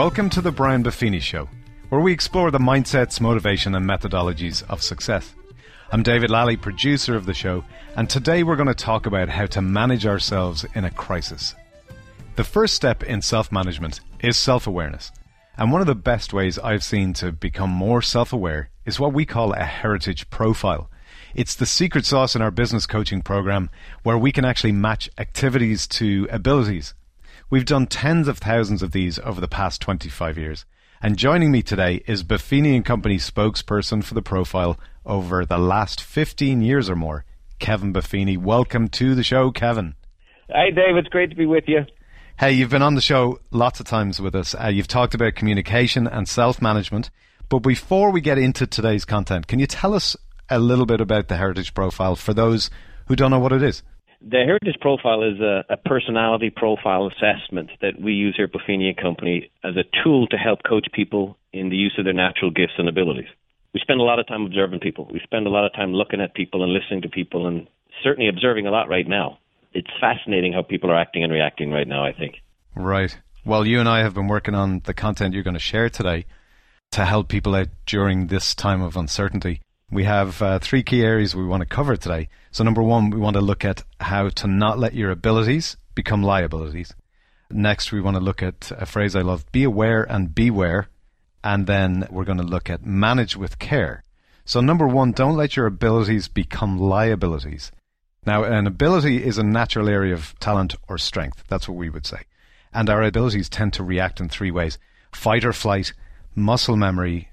Welcome 0.00 0.30
to 0.30 0.40
the 0.40 0.50
Brian 0.50 0.82
Buffini 0.82 1.20
Show, 1.20 1.46
where 1.90 2.00
we 2.00 2.10
explore 2.10 2.50
the 2.50 2.58
mindsets, 2.58 3.20
motivation, 3.20 3.74
and 3.74 3.84
methodologies 3.84 4.64
of 4.70 4.82
success. 4.82 5.34
I'm 5.92 6.02
David 6.02 6.30
Lally, 6.30 6.56
producer 6.56 7.16
of 7.16 7.26
the 7.26 7.34
show, 7.34 7.62
and 7.96 8.08
today 8.08 8.42
we're 8.42 8.56
going 8.56 8.66
to 8.66 8.74
talk 8.74 9.04
about 9.04 9.28
how 9.28 9.44
to 9.44 9.60
manage 9.60 10.06
ourselves 10.06 10.64
in 10.74 10.86
a 10.86 10.90
crisis. 10.90 11.54
The 12.36 12.44
first 12.44 12.72
step 12.72 13.02
in 13.02 13.20
self 13.20 13.52
management 13.52 14.00
is 14.20 14.38
self 14.38 14.66
awareness. 14.66 15.12
And 15.58 15.70
one 15.70 15.82
of 15.82 15.86
the 15.86 15.94
best 15.94 16.32
ways 16.32 16.58
I've 16.58 16.82
seen 16.82 17.12
to 17.14 17.30
become 17.30 17.68
more 17.68 18.00
self 18.00 18.32
aware 18.32 18.70
is 18.86 18.98
what 18.98 19.12
we 19.12 19.26
call 19.26 19.52
a 19.52 19.64
heritage 19.64 20.30
profile. 20.30 20.90
It's 21.34 21.54
the 21.54 21.66
secret 21.66 22.06
sauce 22.06 22.34
in 22.34 22.40
our 22.40 22.50
business 22.50 22.86
coaching 22.86 23.20
program 23.20 23.68
where 24.02 24.16
we 24.16 24.32
can 24.32 24.46
actually 24.46 24.72
match 24.72 25.10
activities 25.18 25.86
to 25.88 26.26
abilities. 26.30 26.94
We've 27.50 27.64
done 27.64 27.88
tens 27.88 28.28
of 28.28 28.38
thousands 28.38 28.80
of 28.80 28.92
these 28.92 29.18
over 29.18 29.40
the 29.40 29.48
past 29.48 29.80
25 29.80 30.38
years. 30.38 30.64
And 31.02 31.16
joining 31.16 31.50
me 31.50 31.62
today 31.62 32.00
is 32.06 32.22
Buffini 32.22 32.76
and 32.76 32.84
Company 32.84 33.16
spokesperson 33.16 34.04
for 34.04 34.14
the 34.14 34.22
profile 34.22 34.78
over 35.04 35.44
the 35.44 35.58
last 35.58 36.00
15 36.00 36.62
years 36.62 36.88
or 36.88 36.94
more, 36.94 37.24
Kevin 37.58 37.92
Buffini. 37.92 38.38
Welcome 38.38 38.86
to 38.90 39.16
the 39.16 39.24
show, 39.24 39.50
Kevin. 39.50 39.96
Hi, 40.48 40.70
Dave. 40.70 40.94
It's 40.96 41.08
great 41.08 41.30
to 41.30 41.36
be 41.36 41.44
with 41.44 41.64
you. 41.66 41.86
Hey, 42.38 42.52
you've 42.52 42.70
been 42.70 42.82
on 42.82 42.94
the 42.94 43.00
show 43.00 43.40
lots 43.50 43.80
of 43.80 43.86
times 43.86 44.20
with 44.20 44.36
us. 44.36 44.54
Uh, 44.54 44.68
you've 44.68 44.86
talked 44.86 45.14
about 45.14 45.34
communication 45.34 46.06
and 46.06 46.28
self 46.28 46.62
management. 46.62 47.10
But 47.48 47.64
before 47.64 48.12
we 48.12 48.20
get 48.20 48.38
into 48.38 48.64
today's 48.64 49.04
content, 49.04 49.48
can 49.48 49.58
you 49.58 49.66
tell 49.66 49.94
us 49.94 50.16
a 50.48 50.60
little 50.60 50.86
bit 50.86 51.00
about 51.00 51.26
the 51.26 51.36
Heritage 51.36 51.74
Profile 51.74 52.14
for 52.14 52.32
those 52.32 52.70
who 53.08 53.16
don't 53.16 53.32
know 53.32 53.40
what 53.40 53.52
it 53.52 53.64
is? 53.64 53.82
The 54.22 54.44
Heritage 54.44 54.76
Profile 54.80 55.22
is 55.22 55.40
a, 55.40 55.64
a, 55.70 55.76
personality 55.78 56.50
profile 56.50 57.08
assessment 57.08 57.70
that 57.80 57.98
we 57.98 58.12
use 58.12 58.34
here 58.36 58.44
at 58.44 58.52
Buffini 58.52 58.94
Company 58.94 59.50
as 59.64 59.76
a 59.76 59.84
tool 60.04 60.26
to 60.26 60.36
help 60.36 60.62
coach 60.62 60.86
people 60.92 61.38
in 61.54 61.70
the 61.70 61.76
use 61.76 61.94
of 61.98 62.04
their 62.04 62.12
natural 62.12 62.50
gifts 62.50 62.74
and 62.76 62.86
abilities. 62.86 63.28
We 63.72 63.80
spend 63.80 63.98
a 63.98 64.02
lot 64.02 64.18
of 64.18 64.26
time 64.26 64.44
observing 64.44 64.80
people. 64.80 65.08
We 65.10 65.20
spend 65.24 65.46
a 65.46 65.50
lot 65.50 65.64
of 65.64 65.72
time 65.72 65.94
looking 65.94 66.20
at 66.20 66.34
people 66.34 66.62
and 66.62 66.72
listening 66.72 67.00
to 67.02 67.08
people 67.08 67.46
and 67.46 67.66
certainly 68.04 68.28
observing 68.28 68.66
a 68.66 68.70
lot 68.70 68.90
right 68.90 69.08
now. 69.08 69.38
It's 69.72 69.88
fascinating 70.00 70.52
how 70.52 70.62
people 70.62 70.90
are 70.90 70.98
acting 70.98 71.22
and 71.22 71.32
reacting 71.32 71.70
right 71.70 71.88
now, 71.88 72.04
I 72.04 72.12
think. 72.12 72.42
Right. 72.74 73.16
Well, 73.44 73.66
you 73.66 73.80
and 73.80 73.88
I 73.88 74.00
have 74.00 74.12
been 74.12 74.28
working 74.28 74.54
on 74.54 74.82
the 74.84 74.92
content 74.92 75.32
you're 75.32 75.42
going 75.42 75.54
to 75.54 75.60
share 75.60 75.88
today 75.88 76.26
to 76.90 77.06
help 77.06 77.28
people 77.28 77.54
out 77.54 77.68
during 77.86 78.26
this 78.26 78.54
time 78.54 78.82
of 78.82 78.96
uncertainty. 78.96 79.62
We 79.92 80.04
have 80.04 80.40
uh, 80.40 80.58
three 80.60 80.84
key 80.84 81.02
areas 81.02 81.34
we 81.34 81.44
want 81.44 81.62
to 81.62 81.66
cover 81.66 81.96
today. 81.96 82.28
So, 82.52 82.62
number 82.62 82.82
one, 82.82 83.10
we 83.10 83.18
want 83.18 83.34
to 83.34 83.40
look 83.40 83.64
at 83.64 83.82
how 83.98 84.28
to 84.28 84.46
not 84.46 84.78
let 84.78 84.94
your 84.94 85.10
abilities 85.10 85.76
become 85.96 86.22
liabilities. 86.22 86.94
Next, 87.50 87.90
we 87.90 88.00
want 88.00 88.16
to 88.16 88.22
look 88.22 88.42
at 88.42 88.70
a 88.76 88.86
phrase 88.86 89.16
I 89.16 89.22
love 89.22 89.50
be 89.50 89.64
aware 89.64 90.04
and 90.04 90.32
beware. 90.34 90.88
And 91.42 91.66
then 91.66 92.06
we're 92.10 92.24
going 92.24 92.38
to 92.38 92.44
look 92.44 92.70
at 92.70 92.86
manage 92.86 93.36
with 93.36 93.58
care. 93.58 94.04
So, 94.44 94.60
number 94.60 94.86
one, 94.86 95.10
don't 95.10 95.36
let 95.36 95.56
your 95.56 95.66
abilities 95.66 96.28
become 96.28 96.78
liabilities. 96.78 97.72
Now, 98.26 98.44
an 98.44 98.66
ability 98.66 99.24
is 99.24 99.38
a 99.38 99.42
natural 99.42 99.88
area 99.88 100.14
of 100.14 100.38
talent 100.38 100.74
or 100.88 100.98
strength. 100.98 101.42
That's 101.48 101.68
what 101.68 101.78
we 101.78 101.90
would 101.90 102.06
say. 102.06 102.22
And 102.72 102.88
our 102.88 103.02
abilities 103.02 103.48
tend 103.48 103.72
to 103.72 103.82
react 103.82 104.20
in 104.20 104.28
three 104.28 104.50
ways 104.50 104.78
fight 105.12 105.44
or 105.44 105.52
flight, 105.52 105.92
muscle 106.36 106.76
memory, 106.76 107.29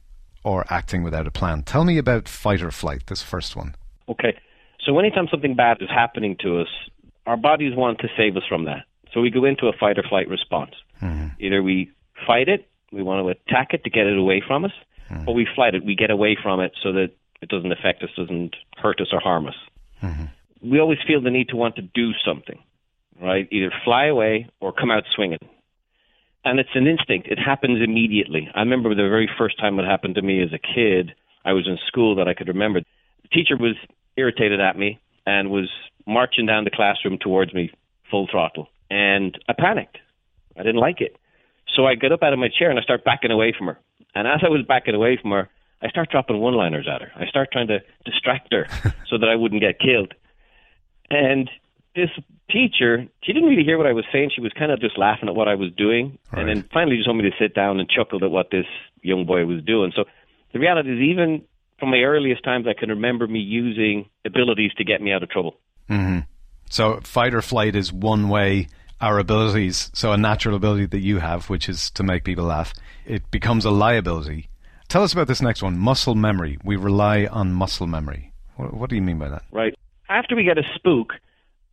or 0.47 0.63
acting 0.69 1.03
without 1.03 1.27
a 1.27 1.31
plan. 1.31 1.61
Tell 1.61 1.83
me 1.83 1.97
about 1.97 2.29
fight 2.29 2.61
or 2.61 2.71
flight, 2.71 3.07
this 3.07 3.21
first 3.21 3.57
one. 3.57 3.75
Okay. 4.07 4.33
So 4.79 4.97
anytime 4.97 5.27
something 5.29 5.55
bad 5.55 5.81
is 5.81 5.89
happening 5.89 6.37
to 6.39 6.61
us, 6.61 6.69
our 7.25 7.35
bodies 7.35 7.75
want 7.75 7.99
to 7.99 8.07
save 8.15 8.37
us 8.37 8.43
from 8.47 8.63
that. 8.63 8.85
So 9.13 9.19
we 9.19 9.29
go 9.29 9.43
into 9.43 9.67
a 9.67 9.73
fight 9.77 9.99
or 9.99 10.03
flight 10.03 10.29
response. 10.29 10.71
Mm-hmm. 11.01 11.27
Either 11.41 11.61
we 11.61 11.91
fight 12.25 12.47
it, 12.47 12.69
we 12.93 13.03
want 13.03 13.25
to 13.25 13.27
attack 13.27 13.73
it 13.73 13.83
to 13.83 13.89
get 13.89 14.07
it 14.07 14.17
away 14.17 14.41
from 14.47 14.63
us, 14.63 14.71
mm-hmm. 15.11 15.27
or 15.27 15.35
we 15.35 15.45
flight 15.53 15.75
it, 15.75 15.83
we 15.83 15.95
get 15.95 16.11
away 16.11 16.37
from 16.41 16.61
it 16.61 16.71
so 16.81 16.93
that 16.93 17.09
it 17.41 17.49
doesn't 17.49 17.73
affect 17.73 18.01
us, 18.01 18.09
doesn't 18.15 18.55
hurt 18.77 19.01
us 19.01 19.07
or 19.11 19.19
harm 19.19 19.47
us. 19.47 19.55
Mm-hmm. 20.01 20.69
We 20.71 20.79
always 20.79 20.99
feel 21.05 21.21
the 21.21 21.29
need 21.29 21.49
to 21.49 21.57
want 21.57 21.75
to 21.75 21.81
do 21.81 22.11
something, 22.25 22.59
right? 23.21 23.49
Either 23.51 23.69
fly 23.83 24.05
away 24.05 24.47
or 24.61 24.71
come 24.71 24.91
out 24.91 25.03
swinging 25.13 25.39
and 26.49 26.59
it's 26.59 26.69
an 26.75 26.87
instinct. 26.87 27.27
It 27.27 27.39
happens 27.39 27.81
immediately. 27.83 28.49
I 28.55 28.59
remember 28.59 28.89
the 28.89 29.07
very 29.09 29.29
first 29.37 29.59
time 29.59 29.79
it 29.79 29.85
happened 29.85 30.15
to 30.15 30.21
me 30.21 30.41
as 30.41 30.49
a 30.53 30.59
kid. 30.59 31.13
I 31.45 31.53
was 31.53 31.67
in 31.67 31.77
school 31.87 32.15
that 32.15 32.27
I 32.27 32.33
could 32.33 32.47
remember. 32.47 32.81
The 33.21 33.27
teacher 33.29 33.57
was 33.57 33.75
irritated 34.15 34.59
at 34.59 34.77
me 34.77 34.99
and 35.25 35.51
was 35.51 35.69
marching 36.05 36.45
down 36.45 36.63
the 36.63 36.71
classroom 36.71 37.17
towards 37.17 37.53
me 37.53 37.71
full 38.09 38.27
throttle, 38.31 38.69
and 38.89 39.37
I 39.49 39.53
panicked. 39.53 39.97
I 40.57 40.63
didn't 40.63 40.81
like 40.81 41.01
it, 41.01 41.17
so 41.75 41.85
I 41.85 41.95
got 41.95 42.11
up 42.11 42.23
out 42.23 42.33
of 42.33 42.39
my 42.39 42.49
chair 42.49 42.69
and 42.69 42.79
I 42.79 42.81
start 42.81 43.03
backing 43.03 43.31
away 43.31 43.53
from 43.55 43.67
her. 43.67 43.77
And 44.15 44.27
as 44.27 44.39
I 44.43 44.49
was 44.49 44.63
backing 44.67 44.95
away 44.95 45.19
from 45.21 45.31
her, 45.31 45.49
I 45.81 45.89
start 45.89 46.09
dropping 46.09 46.39
one-liners 46.39 46.87
at 46.91 47.01
her. 47.01 47.11
I 47.15 47.27
start 47.27 47.49
trying 47.51 47.67
to 47.67 47.79
distract 48.05 48.51
her 48.51 48.67
so 49.07 49.17
that 49.17 49.29
I 49.29 49.35
wouldn't 49.35 49.61
get 49.61 49.79
killed. 49.79 50.13
And 51.09 51.49
this 51.97 52.11
teacher, 52.49 53.05
she 53.23 53.33
didn't 53.33 53.49
really 53.49 53.63
hear 53.63 53.77
what 53.77 53.87
I 53.87 53.91
was 53.91 54.05
saying. 54.13 54.31
She 54.33 54.41
was 54.41 54.53
kind 54.53 54.71
of 54.71 54.79
just 54.79 54.97
laughing 54.97 55.27
at 55.27 55.35
what 55.35 55.49
I 55.49 55.55
was 55.55 55.71
doing, 55.75 56.17
and 56.31 56.47
then 56.47 56.63
finally 56.71 56.95
just 56.95 57.07
told 57.07 57.17
me 57.17 57.29
to 57.29 57.35
sit 57.37 57.53
down 57.53 57.79
and 57.79 57.89
chuckled 57.89 58.23
at 58.23 58.31
what 58.31 58.51
this 58.51 58.65
young 59.01 59.25
boy 59.25 59.45
was 59.45 59.61
doing. 59.63 59.91
So 59.95 60.05
the 60.53 60.59
reality 60.59 60.93
is, 60.93 60.99
even 60.99 61.43
from 61.79 61.89
my 61.89 61.99
earliest 61.99 62.43
times, 62.43 62.67
I 62.67 62.79
can 62.79 62.89
remember 62.89 63.27
me 63.27 63.39
using 63.39 64.09
abilities 64.25 64.71
to 64.77 64.85
get 64.85 65.01
me 65.01 65.11
out 65.11 65.23
of 65.23 65.29
trouble. 65.29 65.57
Mm-hmm. 65.89 66.19
So 66.69 66.99
fight 67.03 67.33
or 67.33 67.41
flight 67.41 67.75
is 67.75 67.91
one 67.91 68.29
way. 68.29 68.67
Our 68.99 69.19
abilities, 69.19 69.91
so 69.93 70.11
a 70.11 70.17
natural 70.17 70.55
ability 70.55 70.87
that 70.87 71.01
you 71.01 71.19
have, 71.19 71.51
which 71.51 71.69
is 71.69 71.91
to 71.91 72.03
make 72.03 72.23
people 72.23 72.45
laugh, 72.45 72.73
it 73.05 73.29
becomes 73.29 73.63
a 73.63 73.69
liability. 73.69 74.49
Tell 74.87 75.03
us 75.03 75.13
about 75.13 75.27
this 75.27 75.39
next 75.39 75.61
one, 75.61 75.77
muscle 75.77 76.15
memory. 76.15 76.57
We 76.63 76.77
rely 76.77 77.27
on 77.27 77.53
muscle 77.53 77.85
memory. 77.85 78.33
What, 78.55 78.73
what 78.73 78.89
do 78.89 78.95
you 78.95 79.03
mean 79.03 79.19
by 79.19 79.29
that? 79.29 79.43
Right. 79.51 79.75
After 80.09 80.35
we 80.35 80.43
get 80.43 80.57
a 80.57 80.63
spook, 80.73 81.13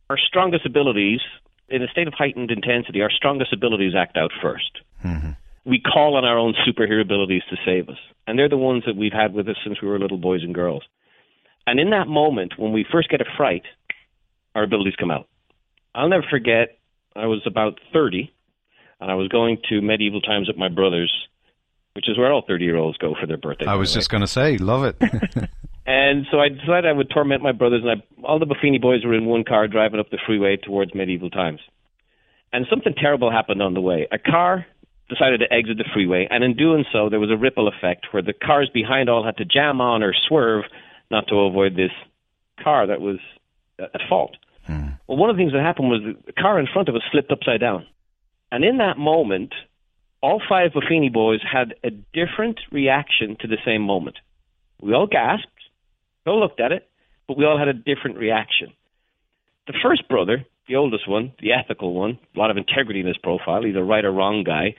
our 0.09 0.17
strongest 0.17 0.65
abilities, 0.65 1.21
in 1.69 1.81
a 1.81 1.87
state 1.87 2.07
of 2.07 2.13
heightened 2.13 2.51
intensity, 2.51 3.01
our 3.01 3.11
strongest 3.11 3.53
abilities 3.53 3.93
act 3.97 4.17
out 4.17 4.31
1st 4.43 4.59
mm-hmm. 5.03 5.29
We 5.67 5.81
call 5.81 6.15
on 6.15 6.25
our 6.25 6.37
own 6.37 6.53
superhero 6.67 7.01
abilities 7.01 7.41
to 7.49 7.57
save 7.65 7.89
us. 7.89 7.97
And 8.27 8.37
they're 8.37 8.49
the 8.49 8.55
ones 8.55 8.83
that 8.85 8.95
we've 8.95 9.11
had 9.11 9.33
with 9.33 9.49
us 9.49 9.55
since 9.63 9.81
we 9.81 9.87
were 9.87 9.97
little 9.97 10.19
boys 10.19 10.43
and 10.43 10.53
girls. 10.53 10.83
And 11.65 11.79
in 11.79 11.89
that 11.89 12.07
moment, 12.07 12.53
when 12.57 12.71
we 12.71 12.85
first 12.91 13.09
get 13.09 13.19
a 13.19 13.25
fright, 13.35 13.63
our 14.53 14.61
abilities 14.63 14.95
come 14.95 15.09
out. 15.09 15.27
I'll 15.95 16.09
never 16.09 16.25
forget, 16.29 16.77
I 17.15 17.25
was 17.25 17.41
about 17.47 17.79
30, 17.93 18.31
and 19.01 19.09
I 19.09 19.15
was 19.15 19.27
going 19.27 19.57
to 19.69 19.81
medieval 19.81 20.21
times 20.21 20.49
at 20.49 20.57
my 20.57 20.69
brother's, 20.69 21.11
which 21.93 22.07
is 22.07 22.17
where 22.17 22.31
all 22.31 22.43
30 22.47 22.63
year 22.63 22.77
olds 22.77 22.97
go 22.99 23.15
for 23.19 23.25
their 23.25 23.37
birthday. 23.37 23.65
I 23.65 23.75
was 23.75 23.91
just 23.91 24.09
going 24.09 24.21
to 24.21 24.27
say, 24.27 24.57
love 24.57 24.83
it. 24.83 25.01
And 25.85 26.25
so 26.31 26.39
I 26.39 26.49
decided 26.49 26.85
I 26.85 26.93
would 26.93 27.09
torment 27.11 27.43
my 27.43 27.51
brothers, 27.51 27.83
and 27.83 28.01
I, 28.01 28.25
all 28.25 28.39
the 28.39 28.47
Buffini 28.47 28.81
boys 28.81 29.05
were 29.05 29.13
in 29.13 29.25
one 29.25 29.43
car 29.43 29.67
driving 29.67 29.99
up 29.99 30.09
the 30.09 30.17
freeway 30.25 30.57
towards 30.57 30.95
medieval 30.95 31.29
times. 31.29 31.59
And 32.51 32.65
something 32.69 32.93
terrible 32.95 33.31
happened 33.31 33.61
on 33.61 33.73
the 33.73 33.81
way. 33.81 34.07
A 34.11 34.17
car 34.17 34.65
decided 35.09 35.41
to 35.41 35.53
exit 35.53 35.77
the 35.77 35.85
freeway, 35.93 36.27
and 36.29 36.43
in 36.43 36.55
doing 36.55 36.85
so, 36.91 37.09
there 37.09 37.19
was 37.19 37.29
a 37.29 37.37
ripple 37.37 37.67
effect 37.67 38.07
where 38.11 38.23
the 38.23 38.33
cars 38.33 38.69
behind 38.73 39.09
all 39.09 39.23
had 39.23 39.37
to 39.37 39.45
jam 39.45 39.79
on 39.79 40.01
or 40.01 40.13
swerve 40.27 40.63
not 41.11 41.27
to 41.27 41.35
avoid 41.35 41.75
this 41.75 41.91
car 42.63 42.87
that 42.87 43.01
was 43.01 43.17
at 43.77 44.01
fault. 44.09 44.35
Hmm. 44.65 44.87
Well, 45.07 45.17
one 45.17 45.29
of 45.29 45.35
the 45.35 45.41
things 45.41 45.53
that 45.53 45.61
happened 45.61 45.89
was 45.89 46.01
the 46.25 46.33
car 46.33 46.59
in 46.59 46.67
front 46.71 46.89
of 46.89 46.95
us 46.95 47.01
slipped 47.11 47.31
upside 47.31 47.59
down. 47.59 47.85
And 48.51 48.63
in 48.63 48.77
that 48.77 48.97
moment, 48.97 49.53
all 50.21 50.41
five 50.47 50.71
Buffini 50.71 51.13
boys 51.13 51.41
had 51.43 51.75
a 51.83 51.91
different 51.91 52.59
reaction 52.71 53.37
to 53.41 53.47
the 53.47 53.57
same 53.63 53.81
moment. 53.81 54.17
We 54.81 54.93
all 54.93 55.07
gasped 55.07 55.47
all 56.31 56.39
looked 56.39 56.59
at 56.59 56.71
it, 56.71 56.87
but 57.27 57.37
we 57.37 57.45
all 57.45 57.57
had 57.57 57.67
a 57.67 57.73
different 57.73 58.17
reaction. 58.17 58.73
The 59.67 59.73
first 59.81 60.07
brother, 60.07 60.45
the 60.67 60.75
oldest 60.75 61.07
one, 61.07 61.33
the 61.39 61.53
ethical 61.53 61.93
one, 61.93 62.19
a 62.35 62.39
lot 62.39 62.51
of 62.51 62.57
integrity 62.57 62.99
in 62.99 63.07
his 63.07 63.17
profile, 63.17 63.65
either 63.65 63.83
right 63.83 64.05
or 64.05 64.11
wrong 64.11 64.43
guy, 64.43 64.75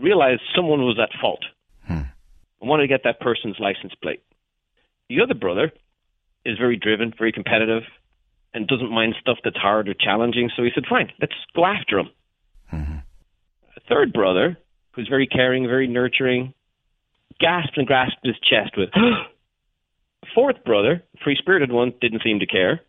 realized 0.00 0.42
someone 0.54 0.80
was 0.80 0.98
at 1.00 1.10
fault 1.20 1.44
hmm. 1.86 1.92
and 1.92 2.70
wanted 2.70 2.82
to 2.82 2.88
get 2.88 3.04
that 3.04 3.20
person's 3.20 3.56
license 3.58 3.92
plate. 4.02 4.22
The 5.08 5.20
other 5.22 5.34
brother 5.34 5.72
is 6.44 6.58
very 6.58 6.76
driven, 6.76 7.12
very 7.16 7.32
competitive, 7.32 7.82
and 8.54 8.66
doesn't 8.66 8.90
mind 8.90 9.14
stuff 9.20 9.38
that's 9.44 9.56
hard 9.56 9.88
or 9.88 9.94
challenging. 9.94 10.50
So 10.56 10.62
he 10.62 10.70
said, 10.74 10.84
fine, 10.88 11.10
let's 11.20 11.34
go 11.54 11.64
after 11.64 11.98
him. 11.98 12.10
Mm-hmm. 12.72 12.98
A 13.76 13.80
third 13.88 14.12
brother, 14.12 14.58
who's 14.92 15.08
very 15.08 15.26
caring, 15.26 15.66
very 15.66 15.86
nurturing, 15.86 16.54
gasped 17.40 17.76
and 17.76 17.86
grasped 17.86 18.24
his 18.24 18.36
chest 18.38 18.76
with, 18.76 18.90
fourth 20.34 20.64
brother, 20.64 21.02
free 21.22 21.36
spirited 21.38 21.72
one, 21.72 21.92
didn't 22.00 22.22
seem 22.22 22.40
to 22.40 22.46
care. 22.46 22.80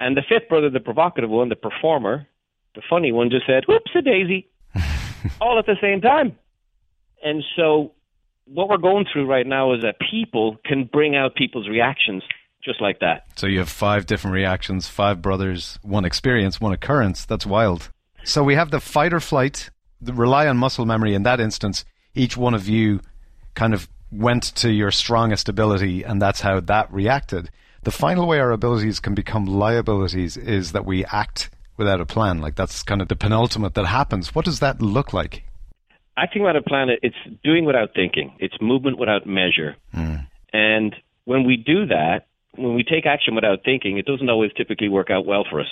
And 0.00 0.16
the 0.16 0.22
fifth 0.28 0.48
brother, 0.48 0.68
the 0.70 0.80
provocative 0.80 1.30
one, 1.30 1.48
the 1.48 1.56
performer, 1.56 2.26
the 2.74 2.82
funny 2.88 3.12
one, 3.12 3.30
just 3.30 3.46
said, 3.46 3.64
whoops 3.68 3.92
a 3.96 4.02
daisy, 4.02 4.48
all 5.40 5.58
at 5.58 5.66
the 5.66 5.76
same 5.80 6.00
time. 6.00 6.36
And 7.22 7.44
so 7.56 7.92
what 8.46 8.68
we're 8.68 8.78
going 8.78 9.06
through 9.12 9.26
right 9.26 9.46
now 9.46 9.74
is 9.74 9.82
that 9.82 9.96
people 10.10 10.56
can 10.64 10.88
bring 10.92 11.14
out 11.14 11.34
people's 11.36 11.68
reactions 11.68 12.22
just 12.64 12.80
like 12.80 13.00
that. 13.00 13.26
So 13.36 13.46
you 13.46 13.58
have 13.58 13.68
five 13.68 14.06
different 14.06 14.34
reactions, 14.34 14.88
five 14.88 15.20
brothers, 15.20 15.78
one 15.82 16.04
experience, 16.04 16.60
one 16.60 16.72
occurrence. 16.72 17.24
That's 17.24 17.44
wild. 17.44 17.90
So 18.24 18.44
we 18.44 18.54
have 18.54 18.70
the 18.70 18.80
fight 18.80 19.12
or 19.12 19.20
flight, 19.20 19.70
the 20.00 20.12
rely 20.12 20.46
on 20.46 20.56
muscle 20.56 20.86
memory 20.86 21.14
in 21.14 21.24
that 21.24 21.40
instance, 21.40 21.84
each 22.14 22.36
one 22.36 22.54
of 22.54 22.68
you 22.68 23.00
kind 23.54 23.74
of 23.74 23.88
went 24.12 24.42
to 24.56 24.70
your 24.70 24.90
strongest 24.90 25.48
ability, 25.48 26.02
and 26.04 26.20
that's 26.20 26.40
how 26.40 26.60
that 26.60 26.92
reacted. 26.92 27.50
The 27.82 27.90
final 27.90 28.28
way 28.28 28.38
our 28.38 28.52
abilities 28.52 29.00
can 29.00 29.14
become 29.14 29.46
liabilities 29.46 30.36
is 30.36 30.72
that 30.72 30.84
we 30.84 31.04
act 31.06 31.50
without 31.76 32.00
a 32.00 32.06
plan. 32.06 32.40
Like 32.40 32.54
that's 32.54 32.82
kind 32.82 33.02
of 33.02 33.08
the 33.08 33.16
penultimate 33.16 33.74
that 33.74 33.86
happens. 33.86 34.34
What 34.34 34.44
does 34.44 34.60
that 34.60 34.80
look 34.80 35.12
like? 35.12 35.44
Acting 36.16 36.42
without 36.42 36.56
a 36.56 36.62
plan, 36.62 36.88
it's 37.02 37.16
doing 37.42 37.64
without 37.64 37.94
thinking. 37.94 38.36
It's 38.38 38.54
movement 38.60 38.98
without 38.98 39.26
measure. 39.26 39.76
Mm. 39.94 40.26
And 40.52 40.94
when 41.24 41.44
we 41.44 41.56
do 41.56 41.86
that, 41.86 42.26
when 42.54 42.74
we 42.74 42.84
take 42.84 43.06
action 43.06 43.34
without 43.34 43.64
thinking, 43.64 43.96
it 43.96 44.04
doesn't 44.04 44.28
always 44.28 44.52
typically 44.54 44.88
work 44.88 45.10
out 45.10 45.24
well 45.24 45.44
for 45.48 45.60
us. 45.60 45.68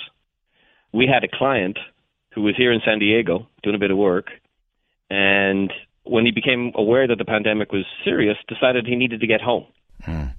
We 0.92 1.06
had 1.06 1.24
a 1.24 1.28
client 1.28 1.78
who 2.34 2.42
was 2.42 2.56
here 2.56 2.72
in 2.72 2.80
San 2.84 2.98
Diego 2.98 3.48
doing 3.62 3.76
a 3.76 3.78
bit 3.78 3.90
of 3.90 3.98
work, 3.98 4.28
and 5.10 5.70
when 6.10 6.26
he 6.26 6.32
became 6.32 6.72
aware 6.74 7.06
that 7.06 7.18
the 7.18 7.24
pandemic 7.24 7.70
was 7.70 7.84
serious, 8.04 8.36
decided 8.48 8.84
he 8.84 8.96
needed 8.96 9.20
to 9.20 9.26
get 9.28 9.40
home. 9.40 9.64
Mm. 10.06 10.34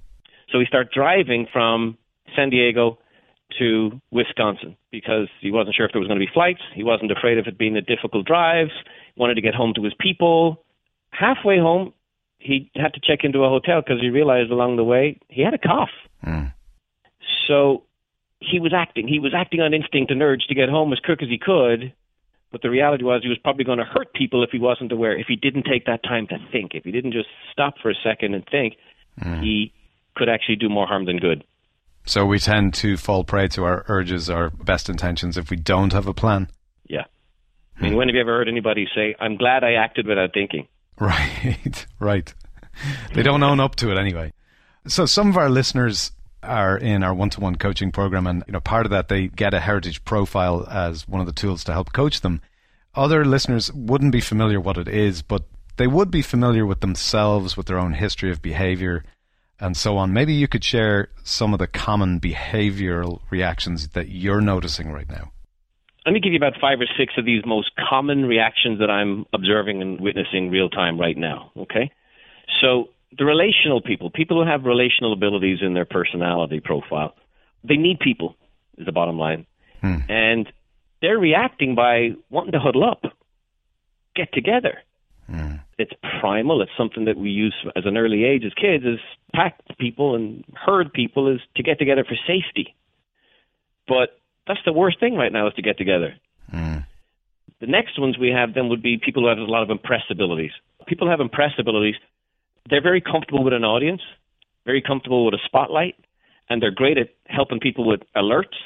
So 0.50 0.60
he 0.60 0.66
started 0.66 0.92
driving 0.92 1.46
from 1.50 1.96
San 2.36 2.50
Diego 2.50 2.98
to 3.58 4.00
Wisconsin 4.10 4.76
because 4.90 5.28
he 5.40 5.50
wasn't 5.50 5.74
sure 5.74 5.86
if 5.86 5.92
there 5.92 6.00
was 6.00 6.08
going 6.08 6.20
to 6.20 6.26
be 6.26 6.32
flights. 6.32 6.60
He 6.74 6.84
wasn't 6.84 7.10
afraid 7.10 7.38
of 7.38 7.46
it 7.46 7.56
being 7.56 7.76
a 7.76 7.80
difficult 7.80 8.26
drive. 8.26 8.68
Wanted 9.16 9.34
to 9.34 9.40
get 9.40 9.54
home 9.54 9.72
to 9.76 9.82
his 9.82 9.94
people. 9.98 10.62
Halfway 11.10 11.58
home, 11.58 11.94
he 12.38 12.70
had 12.74 12.92
to 12.94 13.00
check 13.02 13.20
into 13.24 13.40
a 13.44 13.48
hotel 13.48 13.80
because 13.80 14.00
he 14.00 14.10
realized 14.10 14.50
along 14.50 14.76
the 14.76 14.84
way 14.84 15.18
he 15.28 15.42
had 15.42 15.54
a 15.54 15.58
cough. 15.58 15.90
Mm. 16.26 16.52
So 17.48 17.84
he 18.40 18.60
was 18.60 18.72
acting. 18.74 19.08
He 19.08 19.20
was 19.20 19.32
acting 19.34 19.60
on 19.60 19.72
instinct 19.72 20.10
and 20.10 20.22
urge 20.22 20.44
to 20.48 20.54
get 20.54 20.68
home 20.68 20.92
as 20.92 20.98
quick 21.00 21.22
as 21.22 21.28
he 21.28 21.38
could. 21.38 21.94
But 22.52 22.60
the 22.62 22.70
reality 22.70 23.02
was 23.02 23.22
he 23.22 23.28
was 23.28 23.38
probably 23.38 23.64
going 23.64 23.78
to 23.78 23.84
hurt 23.84 24.12
people 24.12 24.44
if 24.44 24.50
he 24.50 24.58
wasn't 24.58 24.92
aware. 24.92 25.18
If 25.18 25.26
he 25.26 25.36
didn't 25.36 25.64
take 25.64 25.86
that 25.86 26.02
time 26.02 26.26
to 26.28 26.36
think, 26.52 26.72
if 26.74 26.84
he 26.84 26.92
didn't 26.92 27.12
just 27.12 27.28
stop 27.50 27.74
for 27.82 27.90
a 27.90 27.94
second 28.04 28.34
and 28.34 28.46
think, 28.48 28.74
mm. 29.18 29.42
he 29.42 29.72
could 30.14 30.28
actually 30.28 30.56
do 30.56 30.68
more 30.68 30.86
harm 30.86 31.06
than 31.06 31.16
good. 31.16 31.44
So 32.04 32.26
we 32.26 32.38
tend 32.38 32.74
to 32.74 32.96
fall 32.96 33.24
prey 33.24 33.48
to 33.48 33.64
our 33.64 33.84
urges, 33.88 34.28
our 34.28 34.50
best 34.50 34.88
intentions, 34.88 35.38
if 35.38 35.50
we 35.50 35.56
don't 35.56 35.92
have 35.92 36.06
a 36.06 36.14
plan. 36.14 36.48
Yeah. 36.88 37.04
I 37.78 37.82
mean, 37.82 37.96
when 37.96 38.08
have 38.08 38.14
you 38.14 38.20
ever 38.20 38.36
heard 38.36 38.48
anybody 38.48 38.86
say, 38.94 39.14
I'm 39.18 39.36
glad 39.36 39.64
I 39.64 39.74
acted 39.74 40.06
without 40.06 40.34
thinking? 40.34 40.68
Right, 40.98 41.86
right. 41.98 42.32
They 43.14 43.22
don't 43.22 43.42
own 43.42 43.60
up 43.60 43.76
to 43.76 43.90
it 43.90 43.98
anyway. 43.98 44.32
So 44.86 45.06
some 45.06 45.28
of 45.28 45.36
our 45.36 45.48
listeners 45.48 46.12
are 46.42 46.76
in 46.76 47.02
our 47.02 47.14
one-to-one 47.14 47.56
coaching 47.56 47.92
program 47.92 48.26
and 48.26 48.42
you 48.46 48.52
know 48.52 48.60
part 48.60 48.86
of 48.86 48.90
that 48.90 49.08
they 49.08 49.28
get 49.28 49.54
a 49.54 49.60
heritage 49.60 50.04
profile 50.04 50.66
as 50.70 51.06
one 51.06 51.20
of 51.20 51.26
the 51.26 51.32
tools 51.32 51.64
to 51.64 51.72
help 51.72 51.92
coach 51.92 52.20
them. 52.20 52.40
Other 52.94 53.24
listeners 53.24 53.72
wouldn't 53.72 54.12
be 54.12 54.20
familiar 54.20 54.60
what 54.60 54.76
it 54.76 54.88
is, 54.88 55.22
but 55.22 55.44
they 55.76 55.86
would 55.86 56.10
be 56.10 56.22
familiar 56.22 56.66
with 56.66 56.80
themselves, 56.80 57.56
with 57.56 57.66
their 57.66 57.78
own 57.78 57.94
history 57.94 58.30
of 58.30 58.42
behavior, 58.42 59.04
and 59.58 59.76
so 59.76 59.96
on. 59.96 60.12
Maybe 60.12 60.34
you 60.34 60.48
could 60.48 60.64
share 60.64 61.08
some 61.22 61.52
of 61.52 61.58
the 61.58 61.66
common 61.66 62.20
behavioral 62.20 63.20
reactions 63.30 63.88
that 63.88 64.08
you're 64.08 64.40
noticing 64.40 64.92
right 64.92 65.08
now. 65.08 65.32
Let 66.04 66.12
me 66.12 66.20
give 66.20 66.32
you 66.32 66.38
about 66.38 66.60
five 66.60 66.80
or 66.80 66.86
six 66.98 67.14
of 67.16 67.24
these 67.24 67.42
most 67.46 67.70
common 67.88 68.26
reactions 68.26 68.80
that 68.80 68.90
I'm 68.90 69.24
observing 69.32 69.80
and 69.80 70.00
witnessing 70.00 70.50
real 70.50 70.68
time 70.68 71.00
right 71.00 71.16
now. 71.16 71.52
Okay. 71.56 71.92
So, 72.60 72.88
the 73.16 73.24
relational 73.24 73.80
people, 73.80 74.10
people 74.10 74.42
who 74.42 74.48
have 74.48 74.64
relational 74.64 75.12
abilities 75.12 75.58
in 75.60 75.74
their 75.74 75.84
personality 75.84 76.60
profile, 76.60 77.14
they 77.64 77.76
need 77.76 78.00
people, 78.00 78.36
is 78.78 78.86
the 78.86 78.92
bottom 78.92 79.18
line. 79.18 79.46
Hmm. 79.80 79.98
And 80.08 80.52
they're 81.00 81.18
reacting 81.18 81.74
by 81.74 82.10
wanting 82.30 82.52
to 82.52 82.60
huddle 82.60 82.84
up, 82.84 83.02
get 84.14 84.32
together. 84.32 84.78
Mm. 85.30 85.60
It's 85.78 85.92
primal. 86.20 86.62
It's 86.62 86.70
something 86.76 87.06
that 87.06 87.16
we 87.16 87.30
use 87.30 87.54
as 87.74 87.84
an 87.86 87.96
early 87.96 88.24
age 88.24 88.44
as 88.44 88.52
kids, 88.54 88.84
as 88.86 88.98
pack 89.34 89.58
people 89.78 90.14
and 90.14 90.44
herd 90.54 90.92
people, 90.92 91.32
is 91.32 91.40
to 91.56 91.62
get 91.62 91.78
together 91.78 92.04
for 92.04 92.16
safety. 92.26 92.74
But 93.88 94.18
that's 94.46 94.60
the 94.64 94.72
worst 94.72 95.00
thing 95.00 95.14
right 95.14 95.32
now 95.32 95.48
is 95.48 95.54
to 95.54 95.62
get 95.62 95.78
together. 95.78 96.14
Mm. 96.52 96.84
The 97.60 97.66
next 97.66 97.98
ones 97.98 98.18
we 98.18 98.30
have 98.30 98.54
then 98.54 98.68
would 98.68 98.82
be 98.82 98.98
people 98.98 99.22
who 99.22 99.28
have 99.28 99.38
a 99.38 99.42
lot 99.42 99.62
of 99.62 99.70
impress 99.70 100.02
abilities. 100.10 100.52
People 100.86 101.08
have 101.08 101.20
impress 101.20 101.52
abilities, 101.58 101.94
they're 102.68 102.82
very 102.82 103.00
comfortable 103.00 103.44
with 103.44 103.52
an 103.52 103.64
audience, 103.64 104.02
very 104.64 104.82
comfortable 104.82 105.24
with 105.24 105.34
a 105.34 105.40
spotlight, 105.44 105.96
and 106.48 106.62
they're 106.62 106.70
great 106.70 106.98
at 106.98 107.10
helping 107.26 107.60
people 107.60 107.86
with 107.86 108.00
alerts. 108.16 108.56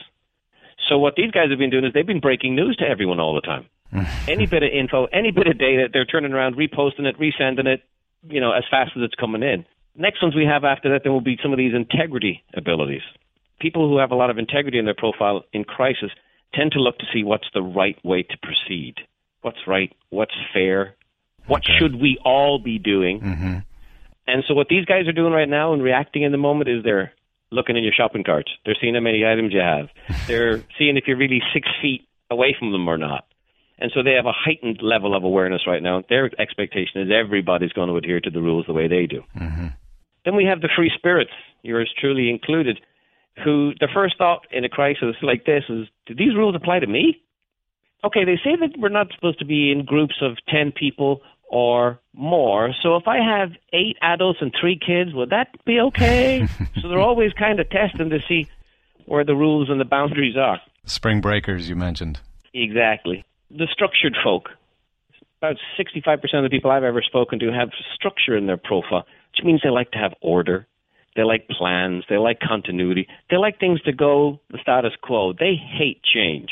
So 0.88 0.98
what 0.98 1.14
these 1.16 1.30
guys 1.30 1.50
have 1.50 1.58
been 1.58 1.70
doing 1.70 1.84
is 1.84 1.92
they've 1.92 2.06
been 2.06 2.20
breaking 2.20 2.54
news 2.54 2.76
to 2.76 2.84
everyone 2.86 3.20
all 3.20 3.34
the 3.34 3.40
time. 3.40 3.66
any 4.28 4.46
bit 4.46 4.62
of 4.62 4.70
info, 4.70 5.06
any 5.06 5.30
bit 5.30 5.46
of 5.46 5.58
data, 5.58 5.88
they're 5.92 6.04
turning 6.04 6.32
around, 6.32 6.56
reposting 6.56 7.06
it, 7.06 7.18
resending 7.18 7.66
it, 7.66 7.82
you 8.28 8.40
know, 8.40 8.52
as 8.52 8.64
fast 8.70 8.92
as 8.96 9.02
it's 9.02 9.14
coming 9.14 9.42
in. 9.42 9.64
Next 9.96 10.22
ones 10.22 10.34
we 10.34 10.44
have 10.44 10.64
after 10.64 10.90
that, 10.92 11.02
there 11.02 11.12
will 11.12 11.20
be 11.20 11.38
some 11.42 11.52
of 11.52 11.58
these 11.58 11.74
integrity 11.74 12.42
abilities. 12.54 13.02
People 13.60 13.88
who 13.88 13.98
have 13.98 14.10
a 14.10 14.14
lot 14.14 14.28
of 14.28 14.38
integrity 14.38 14.78
in 14.78 14.84
their 14.84 14.94
profile 14.94 15.44
in 15.52 15.64
crisis 15.64 16.10
tend 16.54 16.72
to 16.72 16.80
look 16.80 16.98
to 16.98 17.06
see 17.12 17.24
what's 17.24 17.46
the 17.54 17.62
right 17.62 17.96
way 18.04 18.22
to 18.22 18.36
proceed. 18.42 18.96
What's 19.40 19.66
right? 19.66 19.94
What's 20.10 20.34
fair? 20.52 20.94
What 21.46 21.62
okay. 21.62 21.72
should 21.78 22.00
we 22.00 22.18
all 22.24 22.58
be 22.58 22.78
doing? 22.78 23.20
Mm-hmm. 23.20 23.58
And 24.26 24.44
so, 24.46 24.54
what 24.54 24.68
these 24.68 24.84
guys 24.84 25.06
are 25.06 25.12
doing 25.12 25.32
right 25.32 25.48
now 25.48 25.72
and 25.72 25.82
reacting 25.82 26.22
in 26.22 26.32
the 26.32 26.38
moment 26.38 26.68
is 26.68 26.82
they're 26.82 27.12
looking 27.50 27.76
in 27.76 27.84
your 27.84 27.92
shopping 27.92 28.24
carts. 28.24 28.50
They're 28.64 28.76
seeing 28.80 28.94
how 28.94 29.00
many 29.00 29.24
items 29.24 29.52
you 29.52 29.60
have. 29.60 29.88
they're 30.26 30.64
seeing 30.78 30.96
if 30.96 31.04
you're 31.06 31.16
really 31.16 31.42
six 31.54 31.68
feet 31.80 32.06
away 32.30 32.56
from 32.58 32.72
them 32.72 32.88
or 32.88 32.98
not. 32.98 33.26
And 33.78 33.92
so 33.94 34.02
they 34.02 34.12
have 34.12 34.26
a 34.26 34.32
heightened 34.32 34.80
level 34.82 35.14
of 35.14 35.22
awareness 35.22 35.66
right 35.66 35.82
now. 35.82 36.02
Their 36.08 36.30
expectation 36.40 37.02
is 37.02 37.10
everybody's 37.12 37.72
going 37.72 37.88
to 37.88 37.96
adhere 37.96 38.20
to 38.20 38.30
the 38.30 38.40
rules 38.40 38.66
the 38.66 38.72
way 38.72 38.88
they 38.88 39.06
do. 39.06 39.22
Mm-hmm. 39.38 39.66
Then 40.24 40.34
we 40.34 40.44
have 40.44 40.62
the 40.62 40.70
free 40.74 40.90
spirits, 40.96 41.30
yours 41.62 41.92
truly 41.98 42.30
included, 42.30 42.80
who 43.44 43.72
the 43.78 43.88
first 43.92 44.16
thought 44.16 44.46
in 44.50 44.64
a 44.64 44.68
crisis 44.68 45.14
like 45.22 45.44
this 45.44 45.64
is, 45.68 45.86
do 46.06 46.14
these 46.14 46.34
rules 46.34 46.56
apply 46.56 46.80
to 46.80 46.86
me? 46.86 47.22
Okay, 48.02 48.24
they 48.24 48.36
say 48.42 48.56
that 48.58 48.78
we're 48.78 48.88
not 48.88 49.08
supposed 49.14 49.38
to 49.40 49.44
be 49.44 49.70
in 49.70 49.84
groups 49.84 50.16
of 50.22 50.38
10 50.48 50.72
people 50.72 51.20
or 51.48 51.98
more. 52.12 52.74
So 52.82 52.96
if 52.96 53.06
I 53.06 53.18
have 53.18 53.50
eight 53.72 53.96
adults 54.02 54.38
and 54.40 54.52
three 54.58 54.78
kids, 54.78 55.14
would 55.14 55.30
that 55.30 55.48
be 55.64 55.80
okay? 55.80 56.46
so 56.80 56.88
they're 56.88 57.00
always 57.00 57.32
kind 57.32 57.60
of 57.60 57.68
testing 57.70 58.10
to 58.10 58.18
see 58.28 58.48
where 59.06 59.24
the 59.24 59.36
rules 59.36 59.70
and 59.70 59.80
the 59.80 59.84
boundaries 59.84 60.36
are. 60.36 60.60
Spring 60.84 61.20
breakers, 61.20 61.68
you 61.68 61.76
mentioned. 61.76 62.20
Exactly 62.52 63.24
the 63.50 63.68
structured 63.72 64.16
folk. 64.22 64.50
About 65.38 65.56
65% 65.78 66.16
of 66.34 66.42
the 66.42 66.48
people 66.50 66.70
I've 66.70 66.82
ever 66.82 67.02
spoken 67.02 67.38
to 67.40 67.52
have 67.52 67.70
structure 67.94 68.36
in 68.36 68.46
their 68.46 68.56
profile, 68.56 69.06
which 69.32 69.44
means 69.44 69.60
they 69.62 69.70
like 69.70 69.90
to 69.92 69.98
have 69.98 70.14
order. 70.20 70.66
They 71.14 71.22
like 71.22 71.48
plans. 71.48 72.04
They 72.08 72.16
like 72.16 72.40
continuity. 72.40 73.06
They 73.30 73.36
like 73.36 73.58
things 73.58 73.80
to 73.82 73.92
go 73.92 74.40
the 74.50 74.58
status 74.60 74.92
quo. 75.00 75.32
They 75.32 75.54
hate 75.54 76.02
change. 76.02 76.50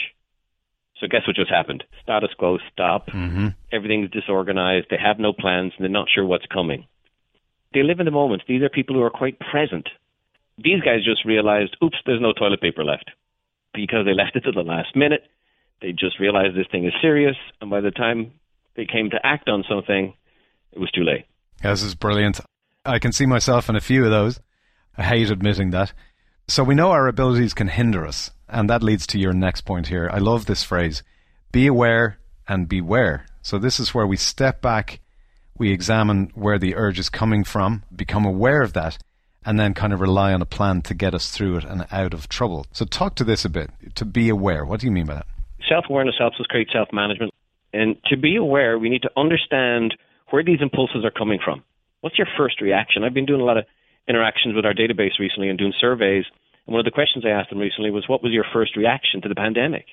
So 1.05 1.09
guess 1.09 1.27
what 1.27 1.37
just 1.37 1.51
happened? 1.51 1.85
Status 2.03 2.31
quo 2.39 2.57
stop. 2.73 3.09
Mm-hmm. 3.09 3.49
Everything's 3.71 4.11
disorganized. 4.11 4.87
They 4.89 4.97
have 4.97 5.19
no 5.19 5.35
plans 5.35 5.75
and 5.77 5.85
they're 5.85 5.91
not 5.91 6.09
sure 6.09 6.25
what's 6.25 6.47
coming. 6.47 6.87
They 7.75 7.83
live 7.83 8.01
in 8.01 8.07
the 8.07 8.11
moment. 8.11 8.45
These 8.49 8.63
are 8.63 8.71
people 8.71 8.97
who 8.97 9.03
are 9.03 9.11
quite 9.11 9.39
present. 9.39 9.87
These 10.57 10.81
guys 10.81 11.05
just 11.05 11.27
realized, 11.27 11.77
oops, 11.85 11.99
there's 12.07 12.23
no 12.23 12.33
toilet 12.33 12.63
paper 12.63 12.83
left 12.83 13.11
because 13.75 14.07
they 14.07 14.15
left 14.15 14.35
it 14.35 14.45
to 14.45 14.53
the 14.53 14.63
last 14.63 14.97
minute. 14.97 15.25
They 15.83 15.93
just 15.93 16.19
realized 16.19 16.57
this 16.57 16.69
thing 16.73 16.87
is 16.87 16.95
serious, 17.03 17.37
and 17.61 17.69
by 17.69 17.83
the 17.83 17.91
time 17.91 18.33
they 18.75 18.87
came 18.87 19.11
to 19.11 19.19
act 19.23 19.51
on 19.51 19.65
something, 19.69 20.15
it 20.73 20.79
was 20.79 20.91
too 20.93 21.03
late. 21.03 21.27
This 21.63 21.83
is 21.83 21.95
brilliant. 21.95 22.41
I 22.87 22.99
can 22.99 23.13
see 23.13 23.27
myself 23.27 23.69
in 23.69 23.77
a 23.77 23.81
few 23.81 24.05
of 24.05 24.11
those. 24.11 24.41
I 24.97 25.03
hate 25.03 25.31
admitting 25.31 25.71
that. 25.73 25.93
So 26.49 26.65
we 26.65 26.75
know 26.75 26.93
our 26.93 27.09
abilities 27.09 27.53
can 27.53 27.69
hinder 27.69 28.07
us, 28.07 28.31
and 28.49 28.69
that 28.71 28.83
leads 28.83 29.07
to 29.09 29.19
your 29.19 29.33
next 29.33 29.63
point 29.63 29.89
here. 29.89 30.09
I 30.13 30.19
love 30.19 30.47
this 30.47 30.63
phrase 30.63 31.03
be 31.53 31.67
aware 31.67 32.19
and 32.49 32.69
beware. 32.69 33.27
So 33.43 33.59
this 33.59 33.79
is 33.79 33.95
where 33.95 34.07
we 34.07 34.17
step 34.17 34.61
back, 34.61 35.01
we 35.57 35.71
examine 35.71 36.33
where 36.35 36.59
the 36.59 36.75
urge 36.75 36.99
is 36.99 37.09
coming 37.09 37.45
from, 37.45 37.85
become 37.95 38.25
aware 38.25 38.63
of 38.63 38.73
that, 38.73 38.99
and 39.45 39.59
then 39.61 39.75
kind 39.75 39.93
of 39.93 40.01
rely 40.01 40.33
on 40.33 40.43
a 40.43 40.47
plan 40.47 40.83
to 40.83 40.95
get 40.95 41.15
us 41.15 41.31
through 41.31 41.59
it 41.59 41.65
and 41.65 41.87
out 41.93 42.13
of 42.15 42.29
trouble. 42.29 42.67
So 42.73 42.85
talk 42.85 43.15
to 43.17 43.25
this 43.25 43.45
a 43.45 43.51
bit. 43.51 43.71
To 43.97 44.05
be 44.05 44.29
aware, 44.29 44.65
what 44.65 44.81
do 44.81 44.87
you 44.87 44.93
mean 44.93 45.07
by 45.07 45.15
that? 45.15 45.27
self 45.69 45.87
awareness 45.89 46.17
helps 46.19 46.39
us 46.41 46.47
create 46.47 46.69
self 46.73 46.89
management. 46.93 47.33
And 47.73 47.97
to 48.07 48.17
be 48.17 48.37
aware, 48.37 48.79
we 48.79 48.89
need 48.89 49.03
to 49.03 49.11
understand 49.17 49.95
where 50.31 50.45
these 50.45 50.61
impulses 50.61 51.05
are 51.05 51.11
coming 51.11 51.39
from. 51.45 51.63
What's 52.01 52.19
your 52.19 52.29
first 52.37 52.61
reaction? 52.61 53.03
I've 53.05 53.15
been 53.15 53.27
doing 53.27 53.41
a 53.41 53.45
lot 53.45 53.57
of 53.57 53.65
interactions 54.09 54.55
with 54.55 54.65
our 54.65 54.75
database 54.75 55.19
recently 55.19 55.49
and 55.49 55.59
doing 55.59 55.73
surveys. 55.81 56.25
And 56.67 56.73
one 56.73 56.81
of 56.81 56.85
the 56.85 56.91
questions 56.91 57.25
I 57.25 57.31
asked 57.31 57.51
them 57.51 57.59
recently 57.59 57.91
was, 57.91 58.09
What 58.09 58.23
was 58.23 58.33
your 58.33 58.45
first 58.53 58.77
reaction 58.77 59.23
to 59.23 59.29
the 59.29 59.35
pandemic? 59.35 59.87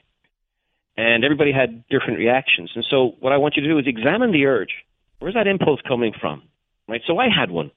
And 0.98 1.24
everybody 1.24 1.52
had 1.52 1.88
different 1.88 2.20
reactions. 2.20 2.72
And 2.76 2.86
so, 2.90 3.16
what 3.20 3.34
I 3.34 3.38
want 3.38 3.56
you 3.56 3.64
to 3.64 3.70
do 3.70 3.80
is 3.80 3.86
examine 3.88 4.32
the 4.32 4.46
urge. 4.46 4.74
Where's 5.20 5.36
that 5.36 5.48
impulse 5.48 5.80
coming 5.88 6.14
from? 6.20 6.44
Right? 6.88 7.02
So, 7.08 7.18
I 7.18 7.28
had 7.30 7.52
one. 7.52 7.72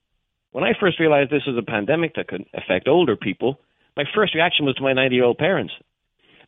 When 0.52 0.64
I 0.64 0.72
first 0.78 1.00
realized 1.00 1.30
this 1.30 1.46
was 1.46 1.56
a 1.58 1.68
pandemic 1.68 2.14
that 2.14 2.28
could 2.28 2.44
affect 2.54 2.88
older 2.88 3.16
people, 3.16 3.60
my 3.96 4.04
first 4.14 4.34
reaction 4.34 4.66
was 4.66 4.76
to 4.76 4.82
my 4.82 4.92
90 4.92 5.14
year 5.14 5.24
old 5.24 5.38
parents 5.38 5.72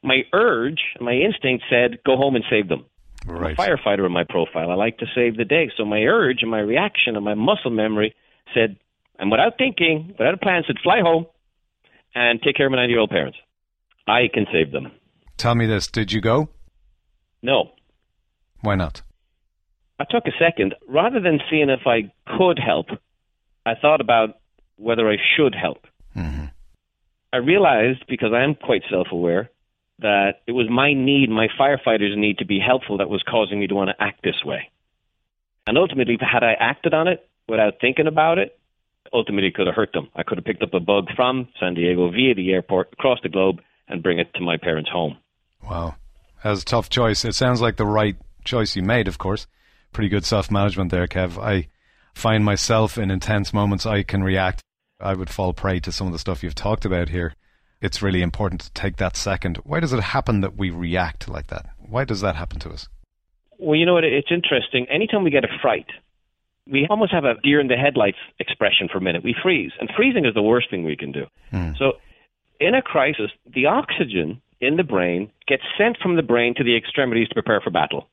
my 0.06 0.22
urge, 0.32 0.80
my 1.00 1.12
instinct 1.12 1.64
said, 1.68 1.98
go 2.04 2.16
home 2.16 2.36
and 2.36 2.44
save 2.48 2.68
them. 2.68 2.84
Right. 3.26 3.56
I'm 3.58 3.68
a 3.68 3.76
firefighter 3.76 4.06
in 4.06 4.12
my 4.12 4.24
profile. 4.24 4.70
I 4.70 4.74
like 4.74 4.98
to 4.98 5.06
save 5.14 5.36
the 5.36 5.44
day. 5.44 5.70
So 5.76 5.84
my 5.84 6.02
urge 6.02 6.38
and 6.42 6.50
my 6.50 6.60
reaction 6.60 7.16
and 7.16 7.24
my 7.24 7.34
muscle 7.34 7.70
memory 7.70 8.14
said, 8.54 8.76
and 9.18 9.30
without 9.30 9.58
thinking, 9.58 10.14
without 10.18 10.34
a 10.34 10.36
plan, 10.36 10.62
said, 10.66 10.76
fly 10.82 11.00
home 11.00 11.26
and 12.16 12.40
take 12.42 12.56
care 12.56 12.66
of 12.66 12.72
my 12.72 12.78
90 12.78 12.90
year 12.92 13.00
old 13.00 13.10
parents. 13.10 13.38
I 14.08 14.28
can 14.32 14.46
save 14.52 14.72
them. 14.72 14.90
Tell 15.36 15.54
me 15.54 15.66
this. 15.66 15.86
Did 15.86 16.10
you 16.10 16.20
go? 16.20 16.48
No. 17.42 17.72
Why 18.62 18.74
not? 18.74 19.02
I 20.00 20.04
took 20.10 20.24
a 20.26 20.32
second. 20.38 20.74
Rather 20.88 21.20
than 21.20 21.40
seeing 21.50 21.68
if 21.68 21.86
I 21.86 22.12
could 22.36 22.58
help, 22.58 22.86
I 23.64 23.74
thought 23.80 24.00
about 24.00 24.38
whether 24.76 25.08
I 25.08 25.16
should 25.36 25.54
help. 25.54 25.86
hmm 26.14 26.46
I 27.32 27.38
realized, 27.38 28.04
because 28.08 28.32
I 28.32 28.44
am 28.44 28.54
quite 28.54 28.82
self 28.90 29.08
aware, 29.12 29.50
that 29.98 30.40
it 30.46 30.52
was 30.52 30.68
my 30.70 30.94
need, 30.94 31.28
my 31.28 31.48
firefighters' 31.60 32.16
need 32.16 32.38
to 32.38 32.46
be 32.46 32.58
helpful 32.58 32.98
that 32.98 33.10
was 33.10 33.22
causing 33.28 33.60
me 33.60 33.66
to 33.66 33.74
want 33.74 33.90
to 33.90 34.02
act 34.02 34.22
this 34.22 34.42
way. 34.44 34.70
And 35.66 35.76
ultimately, 35.76 36.16
had 36.20 36.44
I 36.44 36.52
acted 36.58 36.94
on 36.94 37.08
it 37.08 37.28
without 37.48 37.74
thinking 37.80 38.06
about 38.06 38.38
it, 38.38 38.58
ultimately 39.12 39.50
could 39.50 39.66
have 39.66 39.76
hurt 39.76 39.92
them. 39.92 40.08
I 40.14 40.22
could 40.22 40.38
have 40.38 40.44
picked 40.44 40.62
up 40.62 40.74
a 40.74 40.80
bug 40.80 41.08
from 41.14 41.48
San 41.60 41.74
Diego 41.74 42.10
via 42.10 42.34
the 42.34 42.52
airport 42.52 42.92
across 42.92 43.18
the 43.22 43.28
globe 43.28 43.60
and 43.88 44.02
bring 44.02 44.18
it 44.18 44.32
to 44.34 44.40
my 44.40 44.56
parents' 44.56 44.90
home. 44.90 45.18
Wow. 45.62 45.96
That 46.42 46.50
was 46.50 46.62
a 46.62 46.66
tough 46.66 46.90
choice. 46.90 47.24
It 47.24 47.34
sounds 47.34 47.60
like 47.60 47.76
the 47.76 47.86
right 47.86 48.16
choice 48.44 48.76
you 48.76 48.82
made, 48.82 49.08
of 49.08 49.18
course. 49.18 49.46
Pretty 49.92 50.08
good 50.08 50.24
self 50.24 50.50
management 50.50 50.90
there, 50.90 51.06
Kev. 51.06 51.38
I 51.42 51.68
find 52.14 52.44
myself 52.44 52.98
in 52.98 53.10
intense 53.10 53.52
moments, 53.52 53.86
I 53.86 54.02
can 54.02 54.22
react. 54.22 54.62
I 55.00 55.14
would 55.14 55.30
fall 55.30 55.52
prey 55.52 55.80
to 55.80 55.92
some 55.92 56.06
of 56.06 56.12
the 56.12 56.18
stuff 56.18 56.42
you've 56.42 56.54
talked 56.54 56.84
about 56.84 57.10
here. 57.10 57.34
It's 57.82 58.02
really 58.02 58.22
important 58.22 58.62
to 58.62 58.72
take 58.72 58.96
that 58.96 59.16
second. 59.16 59.58
Why 59.64 59.80
does 59.80 59.92
it 59.92 60.00
happen 60.00 60.40
that 60.40 60.56
we 60.56 60.70
react 60.70 61.28
like 61.28 61.48
that? 61.48 61.66
Why 61.78 62.04
does 62.04 62.22
that 62.22 62.36
happen 62.36 62.58
to 62.60 62.70
us? 62.70 62.88
Well, 63.58 63.76
you 63.76 63.84
know 63.84 63.94
what? 63.94 64.04
It's 64.04 64.30
interesting. 64.30 64.86
Anytime 64.90 65.24
we 65.24 65.30
get 65.30 65.44
a 65.44 65.58
fright, 65.60 65.86
we 66.70 66.86
almost 66.90 67.12
have 67.12 67.24
a 67.24 67.34
deer 67.42 67.60
in 67.60 67.68
the 67.68 67.76
headlights 67.76 68.18
expression 68.38 68.88
for 68.90 68.98
a 68.98 69.00
minute. 69.00 69.22
We 69.22 69.34
freeze. 69.40 69.72
And 69.80 69.90
freezing 69.96 70.24
is 70.24 70.34
the 70.34 70.42
worst 70.42 70.70
thing 70.70 70.84
we 70.84 70.96
can 70.96 71.12
do. 71.12 71.26
Hmm. 71.50 71.72
So, 71.78 71.92
in 72.58 72.74
a 72.74 72.82
crisis, 72.82 73.30
the 73.46 73.66
oxygen 73.66 74.40
in 74.60 74.76
the 74.76 74.82
brain 74.82 75.30
gets 75.46 75.62
sent 75.78 75.98
from 75.98 76.16
the 76.16 76.22
brain 76.22 76.54
to 76.56 76.64
the 76.64 76.76
extremities 76.76 77.28
to 77.28 77.34
prepare 77.34 77.60
for 77.60 77.70
battle. 77.70 78.08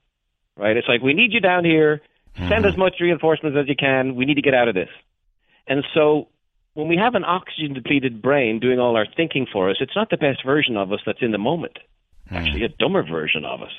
Right? 0.56 0.76
It's 0.76 0.88
like, 0.88 1.02
we 1.02 1.14
need 1.14 1.32
you 1.32 1.40
down 1.40 1.64
here. 1.64 2.00
Send 2.36 2.64
hmm. 2.64 2.70
as 2.70 2.76
much 2.76 2.94
reinforcements 3.00 3.56
as 3.60 3.68
you 3.68 3.76
can. 3.76 4.16
We 4.16 4.24
need 4.24 4.34
to 4.34 4.42
get 4.42 4.54
out 4.54 4.68
of 4.68 4.74
this. 4.74 4.90
And 5.66 5.84
so, 5.94 6.28
when 6.74 6.88
we 6.88 6.96
have 6.96 7.14
an 7.14 7.24
oxygen 7.24 7.74
depleted 7.74 8.20
brain 8.20 8.60
doing 8.60 8.78
all 8.78 8.96
our 8.96 9.06
thinking 9.16 9.46
for 9.52 9.70
us, 9.70 9.76
it's 9.80 9.94
not 9.96 10.10
the 10.10 10.16
best 10.16 10.44
version 10.44 10.76
of 10.76 10.92
us 10.92 11.00
that's 11.06 11.22
in 11.22 11.32
the 11.32 11.38
moment. 11.38 11.78
Hmm. 12.28 12.36
Actually, 12.36 12.64
a 12.64 12.68
dumber 12.68 13.02
version 13.02 13.44
of 13.44 13.62
us. 13.62 13.72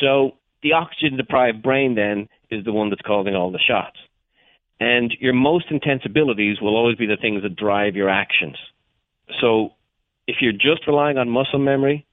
So 0.00 0.32
the 0.62 0.72
oxygen 0.72 1.16
deprived 1.16 1.62
brain 1.62 1.94
then 1.94 2.28
is 2.50 2.64
the 2.64 2.72
one 2.72 2.90
that's 2.90 3.02
causing 3.02 3.34
all 3.34 3.50
the 3.50 3.58
shots. 3.58 3.96
And 4.80 5.12
your 5.20 5.34
most 5.34 5.66
intense 5.70 6.02
abilities 6.04 6.60
will 6.60 6.76
always 6.76 6.96
be 6.96 7.06
the 7.06 7.16
things 7.20 7.42
that 7.42 7.56
drive 7.56 7.96
your 7.96 8.08
actions. 8.08 8.56
So 9.40 9.70
if 10.26 10.36
you're 10.40 10.52
just 10.52 10.86
relying 10.86 11.18
on 11.18 11.28
muscle 11.28 11.58
memory, 11.58 12.06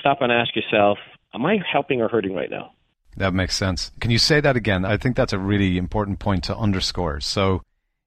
stop 0.00 0.18
and 0.20 0.32
ask 0.32 0.54
yourself, 0.56 0.98
am 1.32 1.46
I 1.46 1.58
helping 1.70 2.00
or 2.00 2.08
hurting 2.08 2.34
right 2.34 2.50
now? 2.50 2.72
That 3.16 3.32
makes 3.32 3.54
sense. 3.54 3.92
Can 4.00 4.10
you 4.10 4.18
say 4.18 4.40
that 4.40 4.56
again? 4.56 4.84
I 4.84 4.96
think 4.96 5.14
that's 5.14 5.32
a 5.32 5.38
really 5.38 5.78
important 5.78 6.18
point 6.18 6.44
to 6.44 6.56
underscore. 6.56 7.20
So, 7.20 7.62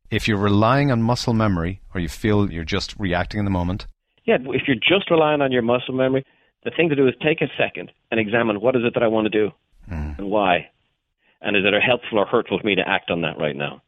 if 0.10 0.28
you're 0.28 0.38
relying 0.38 0.92
on 0.92 1.02
muscle 1.02 1.34
memory 1.34 1.82
or 1.94 2.00
you 2.00 2.08
feel 2.08 2.52
you're 2.52 2.64
just 2.64 2.96
reacting 2.98 3.40
in 3.40 3.46
the 3.46 3.52
moment, 3.52 3.88
Yeah, 4.26 4.38
if 4.42 4.64
you're 4.68 4.76
just 4.76 5.10
relying 5.10 5.42
on 5.42 5.52
your 5.52 5.62
muscle 5.62 5.94
memory, 5.94 6.26
the 6.68 6.76
thing 6.76 6.90
to 6.90 6.96
do 6.96 7.08
is 7.08 7.14
take 7.24 7.42
a 7.42 7.48
second 7.58 7.94
and 8.12 8.20
examine 8.20 8.60
what 8.60 8.76
is 8.76 8.82
it 8.86 8.94
that 8.94 9.02
I 9.02 9.08
want 9.08 9.24
to 9.24 9.30
do 9.30 9.52
hmm. 9.88 10.12
and 10.18 10.30
why. 10.30 10.70
And 11.40 11.56
is 11.56 11.64
it 11.66 11.74
helpful 11.82 12.20
or 12.20 12.26
hurtful 12.26 12.60
for 12.60 12.68
me 12.68 12.76
to 12.76 12.86
act 12.86 13.10
on 13.10 13.22
that 13.22 13.38
right 13.40 13.56
now? 13.56 13.82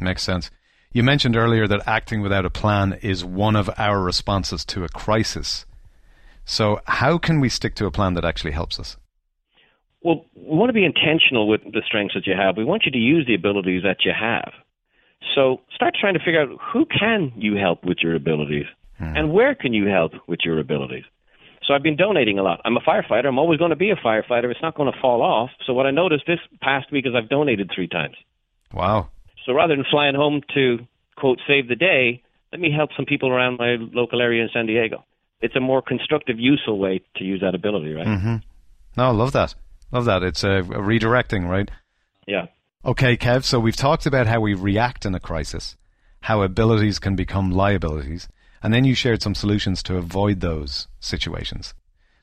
makes 0.00 0.22
sense. 0.22 0.50
You 0.92 1.02
mentioned 1.02 1.36
earlier 1.36 1.66
that 1.68 1.82
acting 1.86 2.22
without 2.22 2.46
a 2.46 2.50
plan 2.50 2.98
is 3.02 3.22
one 3.22 3.54
of 3.54 3.68
our 3.76 4.00
responses 4.00 4.64
to 4.66 4.84
a 4.84 4.88
crisis. 4.88 5.66
So, 6.46 6.80
how 6.86 7.18
can 7.18 7.40
we 7.40 7.50
stick 7.50 7.74
to 7.76 7.86
a 7.86 7.90
plan 7.90 8.14
that 8.14 8.24
actually 8.24 8.52
helps 8.52 8.80
us? 8.80 8.96
Well, 10.02 10.24
we 10.34 10.56
want 10.56 10.70
to 10.70 10.74
be 10.74 10.84
intentional 10.84 11.48
with 11.48 11.62
the 11.64 11.82
strengths 11.84 12.14
that 12.14 12.26
you 12.26 12.34
have. 12.34 12.56
We 12.56 12.64
want 12.64 12.84
you 12.86 12.92
to 12.92 12.98
use 12.98 13.26
the 13.26 13.34
abilities 13.34 13.82
that 13.82 14.04
you 14.04 14.12
have. 14.18 14.52
So 15.34 15.60
start 15.74 15.94
trying 16.00 16.14
to 16.14 16.20
figure 16.20 16.40
out 16.40 16.48
who 16.72 16.86
can 16.86 17.32
you 17.36 17.56
help 17.56 17.84
with 17.84 17.98
your 18.02 18.14
abilities 18.14 18.66
hmm. 18.96 19.16
and 19.16 19.32
where 19.32 19.54
can 19.54 19.74
you 19.74 19.86
help 19.86 20.12
with 20.28 20.40
your 20.44 20.58
abilities. 20.58 21.04
So 21.66 21.74
I've 21.74 21.82
been 21.82 21.96
donating 21.96 22.38
a 22.38 22.42
lot. 22.42 22.60
I'm 22.64 22.76
a 22.76 22.80
firefighter. 22.80 23.26
I'm 23.26 23.38
always 23.38 23.58
going 23.58 23.70
to 23.70 23.76
be 23.76 23.90
a 23.90 23.96
firefighter. 23.96 24.50
It's 24.50 24.62
not 24.62 24.76
going 24.76 24.92
to 24.92 24.98
fall 25.00 25.20
off. 25.20 25.50
So 25.66 25.72
what 25.72 25.86
I 25.86 25.90
noticed 25.90 26.24
this 26.26 26.38
past 26.60 26.92
week 26.92 27.06
is 27.06 27.12
I've 27.16 27.28
donated 27.28 27.70
three 27.74 27.88
times. 27.88 28.14
Wow. 28.72 29.08
So 29.44 29.52
rather 29.52 29.74
than 29.74 29.84
flying 29.90 30.14
home 30.14 30.42
to 30.54 30.78
quote 31.16 31.40
save 31.46 31.68
the 31.68 31.74
day, 31.74 32.22
let 32.52 32.60
me 32.60 32.70
help 32.70 32.90
some 32.96 33.04
people 33.04 33.30
around 33.30 33.58
my 33.58 33.76
local 33.92 34.22
area 34.22 34.42
in 34.42 34.48
San 34.52 34.66
Diego. 34.66 35.04
It's 35.40 35.56
a 35.56 35.60
more 35.60 35.82
constructive, 35.82 36.38
useful 36.38 36.78
way 36.78 37.02
to 37.16 37.24
use 37.24 37.40
that 37.40 37.54
ability, 37.54 37.92
right? 37.92 38.06
Mm-hmm. 38.06 38.36
No, 38.96 39.04
I 39.04 39.10
love 39.10 39.32
that. 39.32 39.54
Love 39.92 40.04
that. 40.06 40.22
It's 40.22 40.44
a, 40.44 40.58
a 40.58 40.62
redirecting, 40.62 41.48
right? 41.48 41.70
Yeah. 42.26 42.46
Okay, 42.84 43.16
Kev, 43.16 43.44
so 43.44 43.58
we've 43.58 43.76
talked 43.76 44.06
about 44.06 44.26
how 44.26 44.40
we 44.40 44.54
react 44.54 45.04
in 45.04 45.14
a 45.14 45.20
crisis, 45.20 45.76
how 46.20 46.42
abilities 46.42 46.98
can 46.98 47.16
become 47.16 47.50
liabilities, 47.50 48.28
and 48.62 48.72
then 48.72 48.84
you 48.84 48.94
shared 48.94 49.22
some 49.22 49.34
solutions 49.34 49.82
to 49.84 49.96
avoid 49.96 50.40
those 50.40 50.88
situations. 51.00 51.74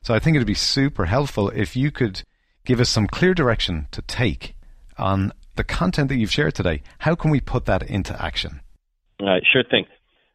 So 0.01 0.13
I 0.13 0.19
think 0.19 0.35
it'd 0.35 0.47
be 0.47 0.53
super 0.53 1.05
helpful 1.05 1.49
if 1.49 1.75
you 1.75 1.91
could 1.91 2.23
give 2.65 2.79
us 2.79 2.89
some 2.89 3.07
clear 3.07 3.33
direction 3.33 3.87
to 3.91 4.01
take 4.01 4.55
on 4.97 5.31
the 5.55 5.63
content 5.63 6.09
that 6.09 6.17
you've 6.17 6.31
shared 6.31 6.55
today. 6.55 6.81
How 6.99 7.15
can 7.15 7.31
we 7.31 7.39
put 7.39 7.65
that 7.65 7.83
into 7.83 8.19
action? 8.21 8.61
All 9.19 9.27
right, 9.27 9.43
sure 9.51 9.63
thing. 9.63 9.85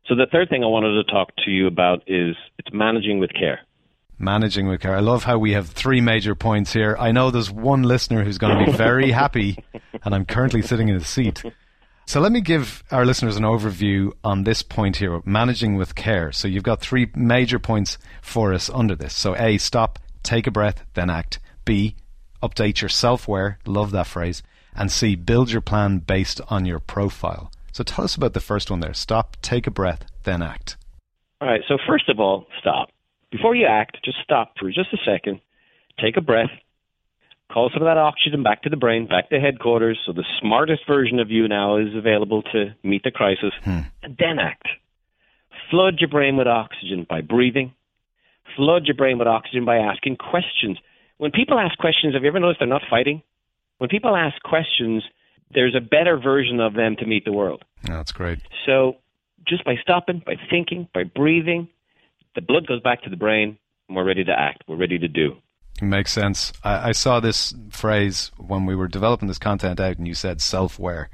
So 0.06 0.14
the 0.14 0.26
third 0.30 0.48
thing 0.48 0.64
I 0.64 0.68
wanted 0.68 0.94
to 0.94 1.12
talk 1.12 1.28
to 1.44 1.50
you 1.50 1.66
about 1.66 2.02
is 2.06 2.34
it's 2.58 2.72
managing 2.72 3.18
with 3.18 3.30
care. 3.34 3.60
Managing 4.18 4.66
with 4.66 4.80
care. 4.80 4.96
I 4.96 5.00
love 5.00 5.24
how 5.24 5.38
we 5.38 5.52
have 5.52 5.68
three 5.68 6.00
major 6.00 6.34
points 6.34 6.72
here. 6.72 6.96
I 6.98 7.12
know 7.12 7.30
there's 7.30 7.50
one 7.50 7.82
listener 7.82 8.24
who's 8.24 8.38
going 8.38 8.58
to 8.58 8.72
be 8.72 8.76
very 8.76 9.10
happy, 9.22 9.62
and 10.02 10.14
I'm 10.14 10.24
currently 10.24 10.62
sitting 10.62 10.88
in 10.88 10.94
his 10.94 11.06
seat. 11.06 11.42
So 12.08 12.20
let 12.20 12.32
me 12.32 12.40
give 12.40 12.82
our 12.90 13.04
listeners 13.04 13.36
an 13.36 13.42
overview 13.42 14.12
on 14.24 14.44
this 14.44 14.62
point 14.62 14.96
here, 14.96 15.20
managing 15.26 15.74
with 15.74 15.94
care. 15.94 16.32
So 16.32 16.48
you've 16.48 16.62
got 16.62 16.80
three 16.80 17.10
major 17.14 17.58
points 17.58 17.98
for 18.22 18.54
us 18.54 18.70
under 18.70 18.96
this. 18.96 19.12
So 19.12 19.36
A, 19.36 19.58
stop, 19.58 19.98
take 20.22 20.46
a 20.46 20.50
breath, 20.50 20.86
then 20.94 21.10
act. 21.10 21.38
B, 21.66 21.96
update 22.42 22.80
your 22.80 22.88
self-aware, 22.88 23.58
love 23.66 23.90
that 23.90 24.06
phrase. 24.06 24.42
And 24.74 24.90
C, 24.90 25.16
build 25.16 25.50
your 25.50 25.60
plan 25.60 25.98
based 25.98 26.40
on 26.48 26.64
your 26.64 26.78
profile. 26.78 27.52
So 27.72 27.84
tell 27.84 28.06
us 28.06 28.14
about 28.14 28.32
the 28.32 28.40
first 28.40 28.70
one 28.70 28.80
there. 28.80 28.94
Stop, 28.94 29.36
take 29.42 29.66
a 29.66 29.70
breath, 29.70 30.06
then 30.22 30.40
act. 30.40 30.78
All 31.42 31.48
right, 31.48 31.60
so 31.68 31.76
first 31.86 32.08
of 32.08 32.18
all, 32.18 32.46
stop. 32.58 32.88
Before 33.30 33.54
you 33.54 33.66
act, 33.66 33.98
just 34.02 34.16
stop 34.24 34.54
for 34.58 34.70
just 34.70 34.94
a 34.94 34.98
second, 35.04 35.42
take 36.00 36.16
a 36.16 36.22
breath, 36.22 36.48
call 37.52 37.70
some 37.72 37.82
of 37.82 37.86
that 37.86 37.98
oxygen 37.98 38.42
back 38.42 38.62
to 38.62 38.70
the 38.70 38.76
brain, 38.76 39.06
back 39.06 39.30
to 39.30 39.40
headquarters, 39.40 39.98
so 40.04 40.12
the 40.12 40.24
smartest 40.40 40.86
version 40.86 41.18
of 41.18 41.30
you 41.30 41.48
now 41.48 41.76
is 41.76 41.94
available 41.94 42.42
to 42.42 42.74
meet 42.82 43.02
the 43.02 43.10
crisis, 43.10 43.52
hmm. 43.62 43.80
and 44.02 44.16
then 44.18 44.38
act. 44.38 44.68
Flood 45.70 45.96
your 46.00 46.08
brain 46.08 46.36
with 46.36 46.46
oxygen 46.46 47.06
by 47.08 47.20
breathing. 47.20 47.74
Flood 48.56 48.86
your 48.86 48.96
brain 48.96 49.18
with 49.18 49.28
oxygen 49.28 49.64
by 49.64 49.76
asking 49.76 50.16
questions. 50.16 50.78
When 51.18 51.30
people 51.30 51.58
ask 51.58 51.76
questions, 51.78 52.14
have 52.14 52.22
you 52.22 52.28
ever 52.28 52.40
noticed 52.40 52.60
they're 52.60 52.68
not 52.68 52.82
fighting? 52.88 53.22
When 53.78 53.88
people 53.88 54.16
ask 54.16 54.40
questions, 54.42 55.02
there's 55.52 55.74
a 55.74 55.80
better 55.80 56.18
version 56.18 56.60
of 56.60 56.74
them 56.74 56.96
to 56.96 57.06
meet 57.06 57.24
the 57.24 57.32
world. 57.32 57.64
Oh, 57.88 57.94
that's 57.94 58.12
great. 58.12 58.38
So 58.66 58.96
just 59.46 59.64
by 59.64 59.76
stopping, 59.82 60.22
by 60.24 60.34
thinking, 60.50 60.88
by 60.92 61.04
breathing, 61.04 61.68
the 62.34 62.42
blood 62.42 62.66
goes 62.66 62.80
back 62.80 63.02
to 63.02 63.10
the 63.10 63.16
brain, 63.16 63.58
and 63.88 63.96
we're 63.96 64.04
ready 64.04 64.24
to 64.24 64.32
act. 64.32 64.64
We're 64.68 64.76
ready 64.76 64.98
to 64.98 65.08
do. 65.08 65.36
Makes 65.80 66.12
sense. 66.12 66.52
I, 66.64 66.88
I 66.88 66.92
saw 66.92 67.20
this 67.20 67.54
phrase 67.70 68.30
when 68.36 68.66
we 68.66 68.74
were 68.74 68.88
developing 68.88 69.28
this 69.28 69.38
content 69.38 69.80
out, 69.80 69.98
and 69.98 70.06
you 70.06 70.14
said 70.14 70.40
self-aware, 70.40 71.10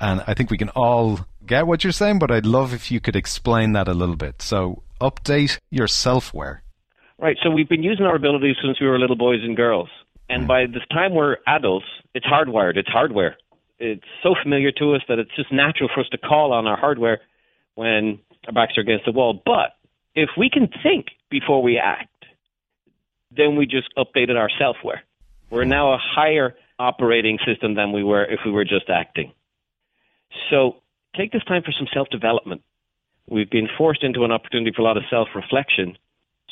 and 0.00 0.22
I 0.26 0.34
think 0.34 0.50
we 0.50 0.58
can 0.58 0.70
all 0.70 1.20
get 1.46 1.66
what 1.66 1.84
you're 1.84 1.92
saying. 1.92 2.18
But 2.18 2.30
I'd 2.30 2.46
love 2.46 2.72
if 2.72 2.90
you 2.90 3.00
could 3.00 3.16
explain 3.16 3.72
that 3.72 3.88
a 3.88 3.94
little 3.94 4.16
bit. 4.16 4.42
So 4.42 4.82
update 5.00 5.58
your 5.70 5.88
self-aware. 5.88 6.62
Right. 7.18 7.36
So 7.42 7.50
we've 7.50 7.68
been 7.68 7.82
using 7.82 8.06
our 8.06 8.16
abilities 8.16 8.56
since 8.62 8.80
we 8.80 8.86
were 8.86 8.98
little 8.98 9.16
boys 9.16 9.40
and 9.42 9.56
girls, 9.56 9.88
and 10.28 10.42
hmm. 10.42 10.48
by 10.48 10.66
the 10.66 10.80
time 10.90 11.14
we're 11.14 11.36
adults, 11.46 11.86
it's 12.14 12.26
hardwired. 12.26 12.76
It's 12.76 12.88
hardware. 12.88 13.36
It's 13.78 14.04
so 14.22 14.34
familiar 14.40 14.70
to 14.72 14.94
us 14.94 15.02
that 15.08 15.18
it's 15.18 15.34
just 15.34 15.52
natural 15.52 15.90
for 15.92 16.00
us 16.00 16.08
to 16.10 16.18
call 16.18 16.52
on 16.52 16.66
our 16.66 16.76
hardware 16.76 17.20
when 17.74 18.20
our 18.46 18.52
backs 18.52 18.78
are 18.78 18.82
against 18.82 19.04
the 19.04 19.12
wall. 19.12 19.42
But 19.44 19.74
if 20.14 20.30
we 20.36 20.48
can 20.48 20.68
think 20.82 21.06
before 21.30 21.62
we 21.62 21.78
act, 21.78 22.08
then 23.36 23.56
we 23.56 23.66
just 23.66 23.88
updated 23.96 24.36
our 24.36 24.50
self-aware. 24.58 25.02
We're 25.50 25.64
now 25.64 25.92
a 25.92 25.98
higher 25.98 26.56
operating 26.78 27.38
system 27.46 27.74
than 27.74 27.92
we 27.92 28.02
were 28.02 28.24
if 28.24 28.40
we 28.44 28.50
were 28.50 28.64
just 28.64 28.88
acting. 28.88 29.32
So 30.50 30.76
take 31.16 31.32
this 31.32 31.44
time 31.44 31.62
for 31.62 31.72
some 31.72 31.86
self-development. 31.92 32.62
We've 33.28 33.50
been 33.50 33.68
forced 33.78 34.02
into 34.02 34.24
an 34.24 34.32
opportunity 34.32 34.72
for 34.74 34.82
a 34.82 34.84
lot 34.84 34.96
of 34.96 35.04
self-reflection, 35.08 35.96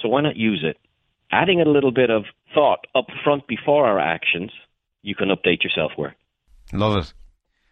so 0.01 0.09
why 0.09 0.21
not 0.21 0.37
use 0.37 0.63
it? 0.65 0.79
adding 1.33 1.61
a 1.61 1.65
little 1.65 1.91
bit 1.91 2.11
of 2.11 2.25
thought 2.55 2.87
up 2.95 3.07
front 3.25 3.47
before 3.49 3.87
our 3.87 3.99
actions, 3.99 4.53
you 5.01 5.15
can 5.15 5.31
update 5.31 5.65
your 5.65 5.73
self-aware. 5.75 6.15
Love 6.73 6.99
it. 6.99 7.15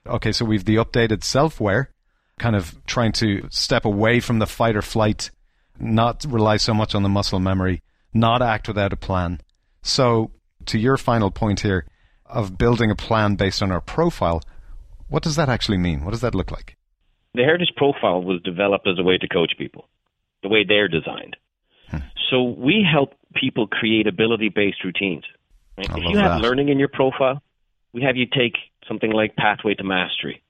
Okay, 0.07 0.33
so 0.33 0.45
we've 0.45 0.64
the 0.64 0.76
updated 0.76 1.23
self-aware, 1.23 1.90
kind 2.38 2.57
of 2.57 2.75
trying 2.87 3.12
to 3.12 3.47
step 3.50 3.85
away 3.85 4.19
from 4.19 4.38
the 4.38 4.47
fight 4.47 4.75
or 4.75 4.83
flight, 4.83 5.31
not 5.79 6.25
rely 6.26 6.57
so 6.57 6.73
much 6.73 6.95
on 6.95 7.02
the 7.02 7.09
muscle 7.09 7.38
memory, 7.38 7.83
not 8.12 8.43
act 8.43 8.69
without 8.69 8.93
a 8.93 8.97
plan. 8.97 9.40
So, 9.83 10.31
to 10.67 10.79
your 10.79 10.97
final 10.97 11.31
point 11.31 11.61
here 11.61 11.87
of 12.26 12.59
building 12.59 12.90
a 12.90 12.97
plan 12.97 13.35
based 13.35 13.62
on 13.62 13.73
our 13.73 13.81
profile, 13.81 14.43
what 15.09 15.23
does 15.23 15.37
that 15.37 15.49
actually 15.49 15.79
mean? 15.79 16.05
What 16.05 16.12
does 16.12 16.21
that 16.21 16.35
look 16.35 16.50
like? 16.50 16.76
The 17.35 17.43
Heritage 17.43 17.73
Profile 17.76 18.23
was 18.23 18.40
developed 18.43 18.87
as 18.88 18.99
a 18.99 19.02
way 19.02 19.19
to 19.19 19.29
coach 19.29 19.52
people, 19.57 19.88
the 20.43 20.49
way 20.49 20.64
they're 20.67 20.88
designed. 20.88 21.37
Hmm. 21.88 21.99
So 22.31 22.43
we 22.43 22.87
help 22.90 23.14
people 23.35 23.67
create 23.67 24.07
ability-based 24.07 24.85
routines. 24.85 25.25
Right? 25.76 25.88
If 25.90 26.05
you 26.11 26.19
have 26.19 26.40
that. 26.40 26.43
learning 26.43 26.69
in 26.69 26.79
your 26.79 26.88
profile, 26.88 27.43
we 27.93 28.02
have 28.02 28.17
you 28.17 28.26
take 28.26 28.55
something 28.87 29.11
like 29.11 29.37
Pathway 29.37 29.75
to 29.75 29.85
Mastery. 29.85 30.43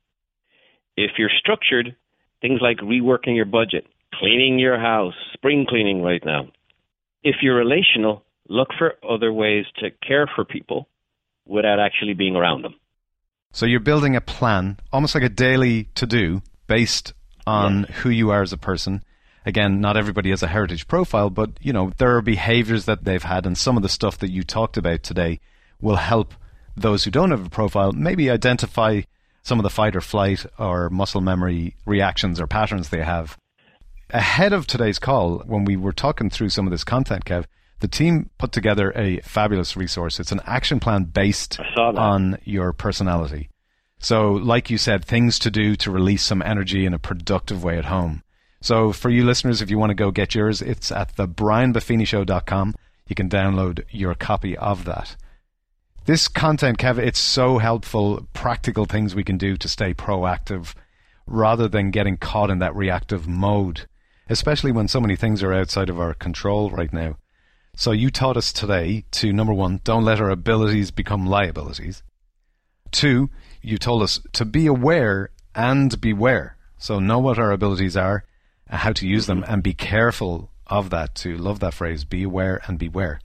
If 0.97 1.13
you're 1.19 1.31
structured, 1.39 1.97
things 2.41 2.61
like 2.63 2.79
reworking 2.79 3.37
your 3.37 3.45
budget, 3.45 3.87
cleaning 4.15 4.59
your 4.59 4.79
house, 4.79 5.15
spring 5.35 5.67
cleaning 5.69 6.03
right 6.03 6.25
now. 6.25 6.49
If 7.23 7.37
you're 7.43 7.57
relational, 7.57 8.25
look 8.49 8.69
for 8.79 8.95
other 9.09 9.33
ways 9.33 9.67
to 9.79 9.91
care 10.07 10.29
for 10.35 10.45
people 10.45 10.89
without 11.47 11.79
actually 11.79 12.15
being 12.15 12.37
around 12.37 12.63
them. 12.63 12.75
So 13.53 13.67
you're 13.67 13.81
building 13.81 14.17
a 14.17 14.21
plan, 14.21 14.79
almost 14.93 15.15
like 15.15 15.25
a 15.25 15.29
daily 15.29 15.85
to 15.97 16.07
do, 16.07 16.43
based 16.67 17.13
on 17.47 17.85
who 17.85 18.11
you 18.11 18.31
are 18.31 18.43
as 18.43 18.53
a 18.53 18.59
person. 18.59 19.03
Again, 19.45 19.81
not 19.81 19.97
everybody 19.97 20.31
has 20.31 20.43
a 20.43 20.49
heritage 20.49 20.87
profile, 20.87 21.31
but 21.31 21.51
you 21.61 21.73
know 21.73 21.93
there 21.99 22.17
are 22.17 22.23
behaviors 22.23 22.85
that 22.85 23.05
they've 23.05 23.23
had, 23.23 23.47
and 23.47 23.59
some 23.59 23.77
of 23.77 23.83
the 23.83 23.89
stuff 23.89 24.19
that 24.19 24.31
you 24.31 24.43
talked 24.43 24.77
about 24.77 25.03
today 25.03 25.41
will 25.81 25.97
help 25.97 26.35
those 26.77 27.05
who 27.05 27.11
don't 27.11 27.31
have 27.31 27.45
a 27.45 27.51
profile 27.51 27.93
maybe 27.93 28.31
identify 28.31 29.01
some 29.43 29.59
of 29.59 29.63
the 29.63 29.71
fight 29.71 29.97
or 29.97 30.01
flight 30.01 30.47
or 30.59 30.91
muscle 30.91 31.21
memory 31.21 31.75
reactions 31.87 32.41
or 32.41 32.47
patterns 32.47 32.91
they 32.91 33.03
have. 33.03 33.37
Ahead 34.13 34.53
of 34.53 34.67
today's 34.67 34.99
call, 34.99 35.39
when 35.47 35.65
we 35.65 35.77
were 35.77 35.93
talking 35.93 36.31
through 36.31 36.49
some 36.49 36.67
of 36.67 36.71
this 36.71 36.85
content, 36.85 37.25
Kev, 37.25 37.45
the 37.79 37.89
team 37.89 38.31
put 38.39 38.53
together 38.53 38.93
a 38.97 39.21
fabulous 39.21 39.77
resource. 39.77 40.19
It's 40.19 40.33
an 40.33 40.41
action 40.47 40.81
plan 40.81 41.05
based 41.05 41.59
on 41.77 42.39
your 42.45 42.73
personality. 42.73 43.49
So, 43.99 44.33
like 44.33 44.71
you 44.71 44.79
said, 44.79 45.05
things 45.05 45.39
to 45.41 45.51
do 45.51 45.77
to 45.77 45.91
release 45.91 46.23
some 46.23 46.43
energy 46.43 46.87
in 46.87 46.95
a 46.95 46.99
productive 46.99 47.63
way 47.63 47.79
at 47.79 47.85
home. 47.85 48.23
So, 48.61 48.93
for 48.93 49.11
you 49.11 49.25
listeners, 49.25 49.63
if 49.63 49.71
you 49.71 49.79
want 49.79 49.91
to 49.91 49.95
go 49.95 50.11
get 50.11 50.35
yours, 50.35 50.61
it's 50.61 50.91
at 50.91 51.17
the 51.17 51.29
brianbuffinishow.com. 51.29 52.75
You 53.07 53.15
can 53.15 53.29
download 53.29 53.85
your 53.91 54.15
copy 54.15 54.57
of 54.57 54.85
that. 54.87 55.17
This 56.07 56.29
content, 56.29 56.79
Kev, 56.79 56.99
it's 56.99 57.19
so 57.19 57.59
helpful, 57.59 58.27
practical 58.33 58.87
things 58.87 59.15
we 59.15 59.25
can 59.25 59.39
do 59.39 59.57
to 59.57 59.69
stay 59.69 59.95
proactive 59.95 60.75
rather 61.27 61.69
than 61.69 61.91
getting 61.91 62.17
caught 62.17 62.51
in 62.51 62.59
that 62.59 62.75
reactive 62.75 63.29
mode, 63.29 63.87
especially 64.31 64.71
when 64.71 64.87
so 64.87 65.01
many 65.01 65.17
things 65.17 65.43
are 65.43 65.53
outside 65.53 65.91
of 65.91 65.99
our 65.99 66.15
control 66.15 66.71
right 66.71 66.93
now. 66.93 67.17
So 67.75 67.91
you 67.91 68.11
taught 68.11 68.37
us 68.37 68.53
today 68.53 69.05
to 69.13 69.33
number 69.33 69.53
one, 69.53 69.81
don't 69.83 70.05
let 70.05 70.21
our 70.21 70.31
abilities 70.31 70.93
become 70.93 71.27
liabilities. 71.27 72.05
Two, 72.93 73.29
you 73.61 73.77
told 73.77 74.03
us 74.03 74.21
to 74.33 74.45
be 74.45 74.67
aware 74.67 75.31
and 75.55 76.01
beware. 76.01 76.57
So 76.79 77.01
know 77.01 77.19
what 77.19 77.39
our 77.39 77.51
abilities 77.51 77.97
are, 77.97 78.25
how 78.69 78.93
to 78.93 79.07
use 79.07 79.27
them, 79.27 79.45
and 79.49 79.63
be 79.65 79.75
careful 79.75 80.51
of 80.69 80.91
that. 80.91 81.17
To 81.17 81.37
love 81.37 81.59
that 81.61 81.75
phrase, 81.75 82.05
be 82.05 82.23
aware 82.23 82.63
and 82.67 82.79
beware. 82.79 83.21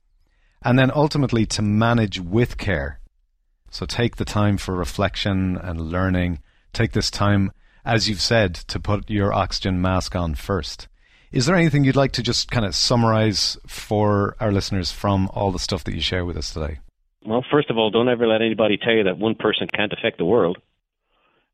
And 0.64 0.80
then 0.80 0.92
ultimately 0.94 1.46
to 1.48 1.62
manage 1.62 2.20
with 2.20 2.58
care. 2.58 3.00
So 3.70 3.86
take 3.86 4.16
the 4.16 4.26
time 4.26 4.58
for 4.58 4.74
reflection 4.74 5.56
and 5.58 5.92
learning. 5.92 6.40
Take 6.74 6.94
this 6.94 7.12
time, 7.12 7.52
as 7.84 8.10
you've 8.10 8.22
said, 8.22 8.56
to 8.56 8.80
put 8.80 9.10
your 9.10 9.32
oxygen 9.32 9.80
mask 9.80 10.16
on 10.16 10.34
first. 10.34 10.88
Is 11.32 11.46
there 11.46 11.56
anything 11.56 11.84
you'd 11.84 11.96
like 11.96 12.14
to 12.14 12.24
just 12.24 12.50
kind 12.52 12.66
of 12.66 12.76
summarize 12.76 13.58
for 13.68 14.36
our 14.40 14.52
listeners 14.52 14.92
from 14.92 15.30
all 15.34 15.52
the 15.52 15.60
stuff 15.60 15.84
that 15.86 15.94
you 15.94 16.02
share 16.02 16.26
with 16.26 16.38
us 16.38 16.54
today? 16.54 16.80
Well, 17.26 17.44
first 17.52 17.70
of 17.70 17.78
all, 17.78 17.90
don't 17.90 18.08
ever 18.08 18.28
let 18.28 18.42
anybody 18.42 18.78
tell 18.78 18.94
you 18.94 19.04
that 19.06 19.18
one 19.18 19.36
person 19.36 19.68
can't 19.74 19.92
affect 19.92 20.18
the 20.18 20.26
world. 20.26 20.58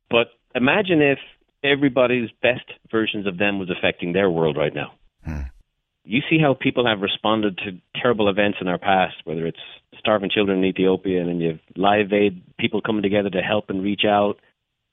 But 0.10 0.28
imagine 0.54 1.02
if 1.02 1.20
everybody's 1.64 2.30
best 2.42 2.66
versions 2.92 3.26
of 3.26 3.38
them 3.38 3.60
was 3.60 3.70
affecting 3.70 4.14
their 4.14 4.30
world 4.30 4.58
right 4.58 4.74
now. 4.74 4.94
Hmm. 5.24 5.42
You 6.04 6.22
see 6.30 6.40
how 6.42 6.56
people 6.60 6.88
have 6.88 7.02
responded 7.02 7.58
to 7.60 7.80
terrible 8.02 8.28
events 8.28 8.58
in 8.60 8.68
our 8.68 8.80
past, 8.80 9.16
whether 9.24 9.46
it's 9.46 9.60
starving 10.00 10.32
children 10.34 10.60
in 10.60 10.66
Ethiopia 10.66 11.22
and 11.22 11.30
then 11.30 11.40
you 11.40 11.50
have 11.50 11.60
Live 11.76 12.12
Aid, 12.12 12.42
people 12.58 12.82
coming 12.82 13.04
together 13.04 13.30
to 13.30 13.42
help 13.42 13.70
and 13.70 13.84
reach 13.84 14.02
out 14.06 14.40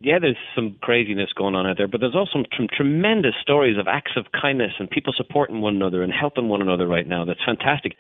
yeah, 0.00 0.18
there's 0.20 0.37
some 0.54 0.76
craziness 0.80 1.30
going 1.37 1.54
on 1.56 1.66
out 1.66 1.76
there, 1.76 1.88
but 1.88 2.00
there's 2.00 2.14
also 2.14 2.44
some 2.56 2.68
tremendous 2.70 3.34
stories 3.42 3.76
of 3.78 3.88
acts 3.88 4.12
of 4.16 4.26
kindness 4.30 4.72
and 4.78 4.88
people 4.88 5.12
supporting 5.16 5.61
one 5.61 5.74
another 5.74 6.02
and 6.02 6.12
helping 6.12 6.48
one 6.48 6.62
another 6.62 6.87
right 6.87 7.06
now. 7.06 7.24
That's 7.24 7.44
fantastic. 7.44 7.94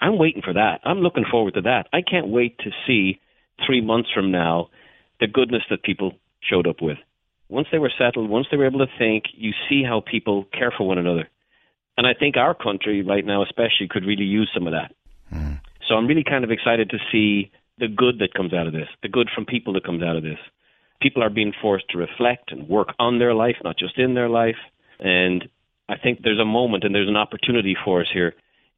I'm 0.00 0.18
waiting 0.18 0.42
for 0.42 0.52
that. 0.52 0.80
I'm 0.84 0.98
looking 0.98 1.24
forward 1.30 1.54
to 1.54 1.62
that. 1.62 1.86
I 1.92 2.02
can't 2.02 2.28
wait 2.28 2.58
to 2.58 2.70
see 2.86 3.20
three 3.64 3.80
months 3.80 4.08
from 4.12 4.32
now 4.32 4.70
the 5.20 5.28
goodness 5.28 5.62
that 5.70 5.84
people 5.84 6.14
showed 6.42 6.66
up 6.66 6.82
with. 6.82 6.98
Once 7.48 7.68
they 7.70 7.78
were 7.78 7.92
settled, 7.96 8.28
once 8.28 8.48
they 8.50 8.56
were 8.56 8.66
able 8.66 8.80
to 8.80 8.92
think, 8.98 9.24
you 9.34 9.52
see 9.68 9.84
how 9.84 10.00
people 10.00 10.46
care 10.52 10.72
for 10.76 10.88
one 10.88 10.98
another. 10.98 11.28
And 11.96 12.04
I 12.04 12.14
think 12.18 12.36
our 12.36 12.54
country 12.54 13.02
right 13.02 13.24
now, 13.24 13.44
especially, 13.44 13.86
could 13.88 14.04
really 14.04 14.24
use 14.24 14.50
some 14.52 14.66
of 14.66 14.72
that. 14.72 14.92
Mm. 15.32 15.60
So 15.86 15.94
I'm 15.94 16.08
really 16.08 16.24
kind 16.24 16.42
of 16.42 16.50
excited 16.50 16.90
to 16.90 16.98
see 17.12 17.52
the 17.78 17.86
good 17.86 18.18
that 18.18 18.34
comes 18.34 18.52
out 18.52 18.66
of 18.66 18.72
this, 18.72 18.88
the 19.02 19.08
good 19.08 19.28
from 19.32 19.44
people 19.46 19.74
that 19.74 19.84
comes 19.84 20.02
out 20.02 20.16
of 20.16 20.24
this 20.24 20.38
people 21.00 21.22
are 21.22 21.30
being 21.30 21.52
forced 21.60 21.88
to 21.90 21.98
reflect 21.98 22.52
and 22.52 22.68
work 22.68 22.88
on 22.98 23.18
their 23.18 23.34
life, 23.34 23.56
not 23.62 23.78
just 23.78 23.98
in 23.98 24.14
their 24.14 24.28
life. 24.28 24.56
And 24.98 25.48
I 25.88 25.96
think 25.98 26.20
there's 26.22 26.40
a 26.40 26.44
moment 26.44 26.84
and 26.84 26.94
there's 26.94 27.08
an 27.08 27.16
opportunity 27.16 27.76
for 27.84 28.00
us 28.00 28.08
here 28.12 28.34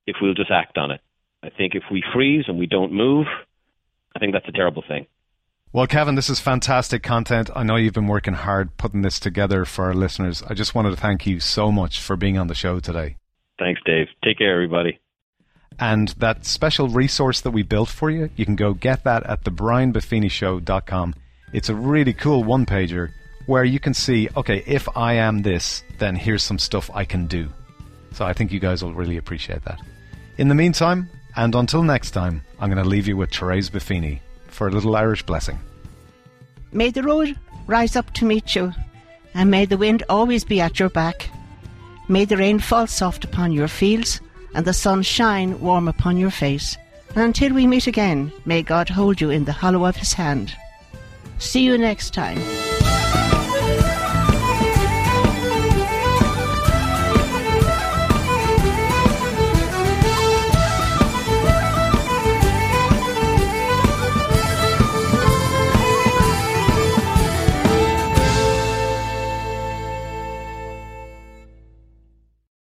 if 0.07 0.16
we'll 0.20 0.35
just 0.35 0.50
act 0.50 0.79
on 0.79 0.90
it. 0.90 1.00
I 1.42 1.50
think 1.50 1.74
if 1.74 1.85
we 1.90 2.02
freeze 2.12 2.44
and 2.48 2.59
we 2.59 2.66
don't 2.66 2.92
move, 2.92 3.26
I 4.14 4.18
think 4.18 4.33
that's 4.33 4.48
a 4.48 4.52
terrible 4.52 4.83
thing. 4.87 5.07
Well, 5.72 5.87
Kevin, 5.87 6.14
this 6.14 6.31
is 6.31 6.40
fantastic 6.40 7.02
content. 7.02 7.50
I 7.55 7.62
know 7.62 7.76
you've 7.76 7.92
been 7.92 8.07
working 8.07 8.35
hard 8.35 8.76
putting 8.79 9.02
this 9.02 9.20
together 9.20 9.64
for 9.64 9.85
our 9.85 9.94
listeners. 9.94 10.42
I 10.42 10.55
just 10.55 10.74
wanted 10.74 10.90
to 10.90 10.96
thank 10.96 11.26
you 11.26 11.38
so 11.38 11.70
much 11.70 12.00
for 12.00 12.16
being 12.16 12.38
on 12.38 12.46
the 12.46 12.55
show 12.55 12.81
today. 12.81 13.16
Thanks, 13.59 13.81
Dave. 13.85 14.07
Take 14.24 14.38
care, 14.38 14.55
everybody. 14.55 14.98
And 15.79 16.09
that 16.18 16.46
special 16.46 16.88
resource 16.88 17.40
that 17.42 17.50
we 17.50 17.62
built 17.62 17.90
for 17.90 18.11
you, 18.11 18.31
you 18.37 18.46
can 18.46 18.57
go 18.57 18.72
get 18.72 19.05
that 19.05 19.26
at 19.26 19.44
thebrianbuffinishow.com. 19.44 21.14
It's 21.52 21.68
a 21.68 21.74
really 21.74 22.12
cool 22.12 22.44
one 22.44 22.66
pager 22.66 23.11
where 23.46 23.64
you 23.64 23.78
can 23.78 23.94
see, 23.94 24.28
okay, 24.37 24.62
if 24.66 24.88
I 24.96 25.14
am 25.14 25.42
this, 25.42 25.85
then 25.98 26.16
here's 26.16 26.42
some 26.42 26.59
stuff 26.59 26.90
I 26.92 27.04
can 27.04 27.26
do. 27.26 27.48
So 28.12 28.24
I 28.24 28.32
think 28.32 28.50
you 28.50 28.61
guys 28.61 28.82
will 28.82 28.94
really 28.94 29.16
appreciate 29.16 29.64
that. 29.64 29.80
In 30.38 30.48
the 30.48 30.54
meantime, 30.54 31.09
and 31.37 31.54
until 31.54 31.82
next 31.82 32.11
time, 32.11 32.42
I'm 32.59 32.70
going 32.70 32.82
to 32.82 32.88
leave 32.88 33.06
you 33.06 33.16
with 33.16 33.30
Therese 33.30 33.70
Buffini 33.70 34.20
for 34.48 34.68
a 34.68 34.70
little 34.70 34.96
Irish 34.96 35.22
blessing. 35.22 35.59
May 36.72 36.90
the 36.90 37.02
road 37.02 37.37
rise 37.66 37.94
up 37.94 38.12
to 38.14 38.24
meet 38.24 38.54
you, 38.56 38.72
and 39.35 39.50
may 39.50 39.66
the 39.66 39.76
wind 39.76 40.02
always 40.09 40.44
be 40.44 40.61
at 40.61 40.80
your 40.80 40.88
back. 40.88 41.30
May 42.09 42.24
the 42.24 42.37
rain 42.37 42.59
fall 42.59 42.87
soft 42.87 43.24
upon 43.24 43.52
your 43.52 43.68
fields, 43.68 44.20
and 44.54 44.64
the 44.64 44.72
sun 44.72 45.02
shine 45.02 45.61
warm 45.61 45.88
upon 45.88 46.16
your 46.16 46.30
face. 46.30 46.76
And 47.11 47.18
until 47.18 47.54
we 47.54 47.66
meet 47.66 47.87
again, 47.87 48.32
may 48.44 48.62
God 48.62 48.88
hold 48.88 49.20
you 49.20 49.30
in 49.30 49.44
the 49.44 49.52
hollow 49.52 49.85
of 49.85 49.96
his 49.96 50.14
hand. 50.14 50.54
See 51.38 51.62
you 51.62 51.79
next 51.79 52.14
time. 52.14 52.65